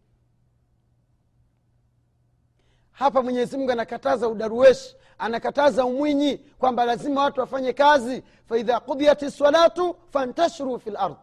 hapa 2.99 3.23
mwenyezi 3.23 3.57
mungu 3.57 3.73
anakataza 3.73 4.29
udarueshi 4.29 4.97
anakataza 5.19 5.85
umwinyi 5.85 6.37
kwamba 6.39 6.85
lazima 6.85 7.23
watu 7.23 7.41
wafanye 7.41 7.73
kazi. 7.73 8.23
Faidha 8.49 8.81
qudhiyat 8.81 9.23
lsalatu 9.23 9.97
fantashru 10.13 10.81
fi 10.81 10.91
lardi 10.91 11.17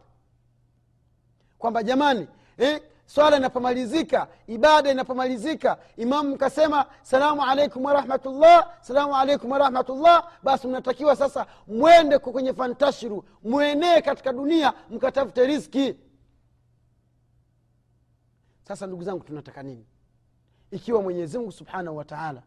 kwamba 1.58 1.82
jamani 1.82 2.28
eh, 2.58 2.80
swala 3.06 3.36
inapomalizika 3.36 4.26
ibada 4.46 4.90
inapomalizika 4.90 5.78
imamu 5.96 6.30
mkasema 6.30 6.86
salamu 7.02 7.42
alaikum 7.44 7.84
warahmatullah 7.84 8.70
salamu 8.80 9.16
alaikum 9.16 9.50
warahmatullah 9.50 10.30
basi 10.42 10.66
mnatakiwa 10.66 11.16
sasa 11.16 11.46
mwende 11.66 12.18
kwenye 12.18 12.52
fantashiru 12.54 13.24
mwenee 13.42 14.00
katika 14.00 14.32
dunia 14.32 14.72
mkatafute 14.90 15.46
riski 15.46 15.94
sasa 18.62 18.86
ndugu 18.86 19.02
zangu 19.02 19.24
tunataka 19.24 19.62
nini 19.62 19.86
ikiwa 20.74 21.02
mwenyezi 21.02 21.38
mungu 21.38 21.52
subhanahu 21.52 21.96
wataala 21.96 22.42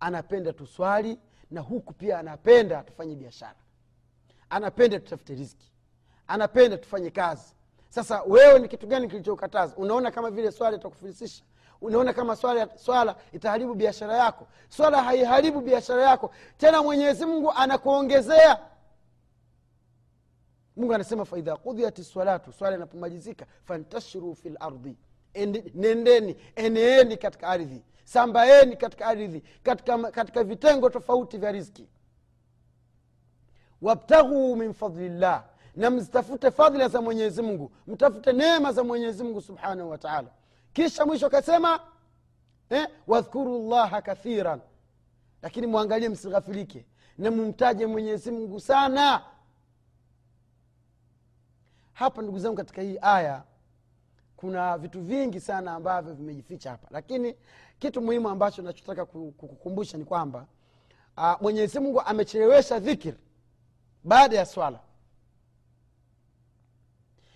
anapenda 0.00 0.52
tuswali 0.52 1.18
na 1.50 1.60
huku 1.60 1.92
pia 1.92 2.18
anapenda 2.18 2.82
tufanye 2.82 3.16
biashara. 3.16 3.54
Anapenda 4.50 4.98
tutafute 5.00 5.34
riski 5.34 5.72
anapenda 6.26 6.78
tufanye 6.78 7.10
kazi. 7.10 7.54
Sasa 7.88 8.22
wewe 8.22 8.58
ni 8.58 8.68
kitu 8.68 8.86
gani 8.86 9.08
kilichokataza? 9.08 9.76
Unaona 9.76 10.10
kama 10.10 10.30
vile 10.30 10.52
swala 10.52 10.76
itakufilisisha 10.76 11.44
unaona 11.80 12.12
kama 12.12 12.36
swala, 12.36 12.68
swala 12.78 13.16
itaharibu 13.32 13.74
biashara 13.74 14.16
yako? 14.16 14.46
Swala 14.68 15.02
haiharibu 15.02 15.60
biashara 15.60 16.02
yako. 16.02 16.30
Tena 16.58 16.82
mwenyezi 16.82 17.26
mungu 17.26 17.52
anakuongezea. 17.52 18.58
Mungu 20.76 20.94
anasema 20.94 21.24
faidha 21.24 21.56
kudhiat 21.56 22.00
salatu 22.02 22.52
swala 22.52 22.76
inapomalizika 22.76 23.46
fantashiru 23.64 24.34
fi 24.34 24.48
nendeni 25.74 26.36
eneeni 26.56 27.16
katika 27.16 27.48
ardhi. 27.48 27.82
Sambaeni 28.04 28.76
katika 28.76 29.06
ardhi 29.06 29.42
katika, 29.62 29.98
katika 30.10 30.44
vitengo 30.44 30.90
tofauti 30.90 31.38
vya 31.38 31.52
rizki 31.52 31.88
wabtaghuu 33.82 34.56
min 34.56 34.72
fadlillah 34.72 35.44
na 35.76 35.90
mzitafute 35.90 36.50
fadhila 36.50 36.88
za 36.88 37.00
mwenyezi 37.02 37.42
mungu. 37.42 37.72
Mtafute 37.86 38.32
neema 38.32 38.72
za 38.72 38.84
mwenyezi 38.84 39.24
mungu 39.24 39.40
subhanahu 39.40 39.90
wa 39.90 39.98
taala. 39.98 40.28
Kisha 40.72 41.06
mwisho 41.06 41.26
akasema 41.26 41.80
eh, 42.70 42.88
wadhkuru 43.06 43.68
llaha 43.68 44.02
kathiran. 44.02 44.60
Lakini 45.42 45.66
mwangalie 45.66 46.08
msighafilike 46.08 46.86
na 47.18 47.30
mumtaje 47.30 47.86
mwenyezi 47.86 48.30
mungu 48.30 48.60
sana. 48.60 49.24
Hapa 51.92 52.22
ndugu 52.22 52.38
zangu 52.38 52.56
katika 52.56 52.82
hii 52.82 52.98
aya 53.02 53.42
kuna 54.40 54.78
vitu 54.78 55.00
vingi 55.02 55.40
sana 55.40 55.72
ambavyo 55.72 56.14
vimejificha 56.14 56.70
hapa. 56.70 56.88
Lakini 56.90 57.34
kitu 57.78 58.00
muhimu 58.02 58.28
ambacho 58.28 58.62
nachotaka 58.62 59.04
kukukumbusha 59.04 59.98
ni 59.98 60.04
kwamba 60.04 60.46
uh, 61.16 61.32
mwenyezi 61.42 61.80
mungu 61.80 62.00
amechelewesha 62.00 62.78
dhikiri 62.78 63.16
baada 64.04 64.36
ya 64.36 64.46
swala. 64.46 64.78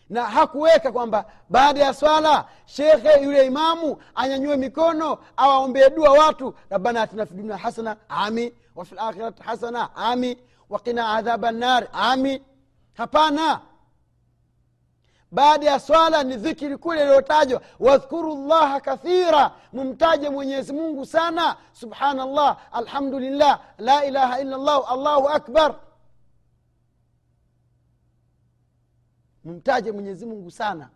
Na 0.09 0.25
hakuweka 0.27 0.93
kwamba 0.93 1.25
baada 1.51 1.81
ya 1.85 1.95
swala 1.95 2.49
shekhe 2.64 3.23
yule 3.23 3.47
imamu 3.47 3.97
anyanyue 4.14 4.57
mikono 4.57 5.19
awaombee 5.37 5.90
dua 5.90 6.11
watu 6.11 6.55
rabbana 6.71 7.03
atina 7.03 7.27
fi 7.27 7.35
dunia 7.35 7.57
hasana 7.57 7.97
ami 8.09 8.53
wafi 8.75 8.95
lakhirati 8.95 9.43
hasana 9.43 9.97
ami 9.97 10.38
wakina 10.71 11.09
adhaba 11.09 11.53
nar 11.53 11.88
ami 11.93 12.43
hapana 12.95 13.61
baada 15.35 15.66
ya 15.66 15.81
swala 15.81 16.23
ni 16.23 16.37
dhikiri 16.37 16.77
kule 16.77 17.01
iliyotajwa 17.03 17.61
wadhkuru 17.81 18.35
llaha 18.49 18.81
kathira 18.81 19.51
mumtaje 19.73 20.29
mwenyezi 20.31 20.73
mungu 20.73 21.07
sana. 21.07 21.57
Subhanallah 21.73 22.59
alhamdulillah 22.73 23.61
la 23.79 24.05
ilaha 24.05 24.40
illa 24.40 24.57
llah 24.57 24.90
allahu 24.92 25.29
akbar. 25.29 25.75
Mumtaje 29.44 29.92
mwenyezi 29.92 30.27
mungu 30.27 30.51
sana. 30.51 30.88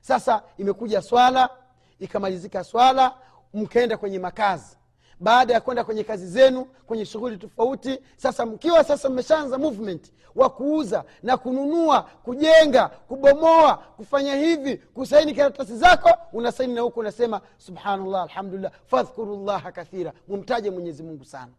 Sasa 0.00 0.42
imekuja 0.56 1.02
swala 1.02 1.50
ikamalizika 1.98 2.64
swala 2.64 3.14
mkaenda 3.54 3.96
kwenye 3.96 4.18
makazi 4.18 4.77
baada 5.20 5.54
ya 5.54 5.60
kwenda 5.60 5.84
kwenye 5.84 6.04
kazi 6.04 6.26
zenu 6.26 6.64
kwenye 6.64 7.04
shughuli 7.04 7.36
tofauti. 7.36 7.98
Sasa 8.16 8.46
mkiwa 8.46 8.84
sasa 8.84 9.08
mmeshaanza 9.10 9.58
movement 9.58 10.12
wa 10.34 10.50
kuuza 10.50 11.04
na 11.22 11.36
kununua 11.36 12.02
kujenga 12.02 12.88
kubomoa 12.88 13.76
kufanya 13.76 14.34
hivi 14.36 14.76
kusaini 14.76 15.34
karatasi 15.34 15.76
zako 15.76 16.10
unasaini 16.32 16.74
na 16.74 16.80
huku 16.80 17.00
unasema 17.00 17.40
subhanallah 17.56 18.22
alhamdulillah 18.22 18.72
fadhkuru 18.86 19.44
llaha 19.44 19.72
kathira. 19.72 20.12
Mumtaje 20.28 20.70
mwenyezi 20.70 21.02
mungu 21.02 21.24
sana. 21.24 21.52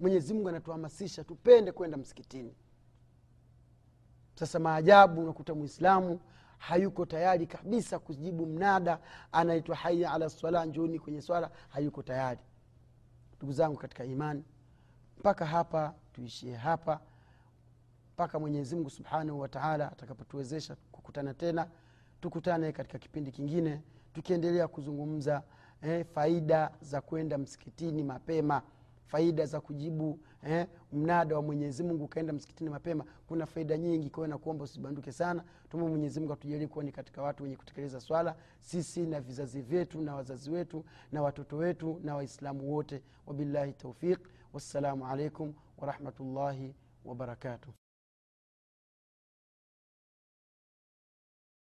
Mwenyezi 0.00 0.34
mungu 0.34 0.48
anatuhamasisha 0.48 1.24
tupende 1.24 1.72
kwenda 1.72 1.96
msikitini. 1.96 2.54
Sasa 4.34 4.58
maajabu 4.58 5.20
unakuta 5.22 5.54
mwislamu 5.54 6.20
hayuko 6.58 7.06
tayari 7.06 7.46
kabisa 7.46 7.98
kujibu 7.98 8.46
mnada. 8.46 8.98
Anaitwa 9.32 9.76
haya 9.76 10.12
ala 10.12 10.30
swala 10.30 10.64
njoni 10.64 10.98
kwenye 10.98 11.22
swala 11.22 11.50
hayuko 11.68 12.02
tayari 12.02 12.40
ndugu 13.36 13.52
zangu 13.52 13.76
katika 13.76 14.04
imani 14.04 14.44
mpaka 15.18 15.46
hapa 15.46 15.94
tuishie 16.12 16.54
hapa. 16.56 17.00
Mpaka 18.14 18.38
mwenyezimngu 18.38 18.90
subhanahu 18.90 19.40
wataala 19.40 19.92
atakapotuwezesha 19.92 20.76
kukutana 20.92 21.34
tena 21.34 21.68
tukutane 22.20 22.72
katika 22.72 22.98
kipindi 22.98 23.32
kingine 23.32 23.82
tukiendelea 24.12 24.68
kuzungumza 24.68 25.42
eh, 25.82 26.06
faida 26.14 26.70
za 26.80 27.00
kwenda 27.00 27.38
msikitini 27.38 28.02
mapema 28.04 28.62
faida 29.06 29.46
za 29.46 29.60
kujibu 29.60 30.20
eh, 30.46 30.66
mnada 30.92 31.36
wa 31.36 31.42
mwenyezi 31.42 31.82
mungu 31.82 32.04
ukaenda 32.04 32.32
msikitini 32.32 32.70
mapema 32.70 33.04
kuna 33.26 33.46
faida 33.46 33.76
nyingi. 33.78 34.10
Kwayo 34.10 34.26
nakuomba 34.28 34.64
usibanduke 34.64 35.12
sana. 35.12 35.44
Tume 35.70 35.84
mwenyezi 35.88 36.20
mungu 36.20 36.32
atujalie 36.32 36.66
kuwa 36.66 36.84
ni 36.84 36.92
katika 36.92 37.22
watu 37.22 37.42
wenye 37.42 37.56
kutekeleza 37.56 38.00
swala 38.00 38.36
sisi 38.60 39.06
na 39.06 39.20
vizazi 39.20 39.62
vyetu 39.62 40.00
na 40.00 40.14
wazazi 40.14 40.50
wetu 40.50 40.84
na 41.12 41.22
watoto 41.22 41.56
wetu 41.56 42.00
na 42.04 42.16
waislamu 42.16 42.72
wote. 42.74 43.02
Wabillahi 43.26 43.72
taufiq 43.72 44.18
wassalamu 44.52 45.06
alaikum 45.06 45.54
warahmatullahi 45.78 46.74
wabarakatuh 47.04 47.72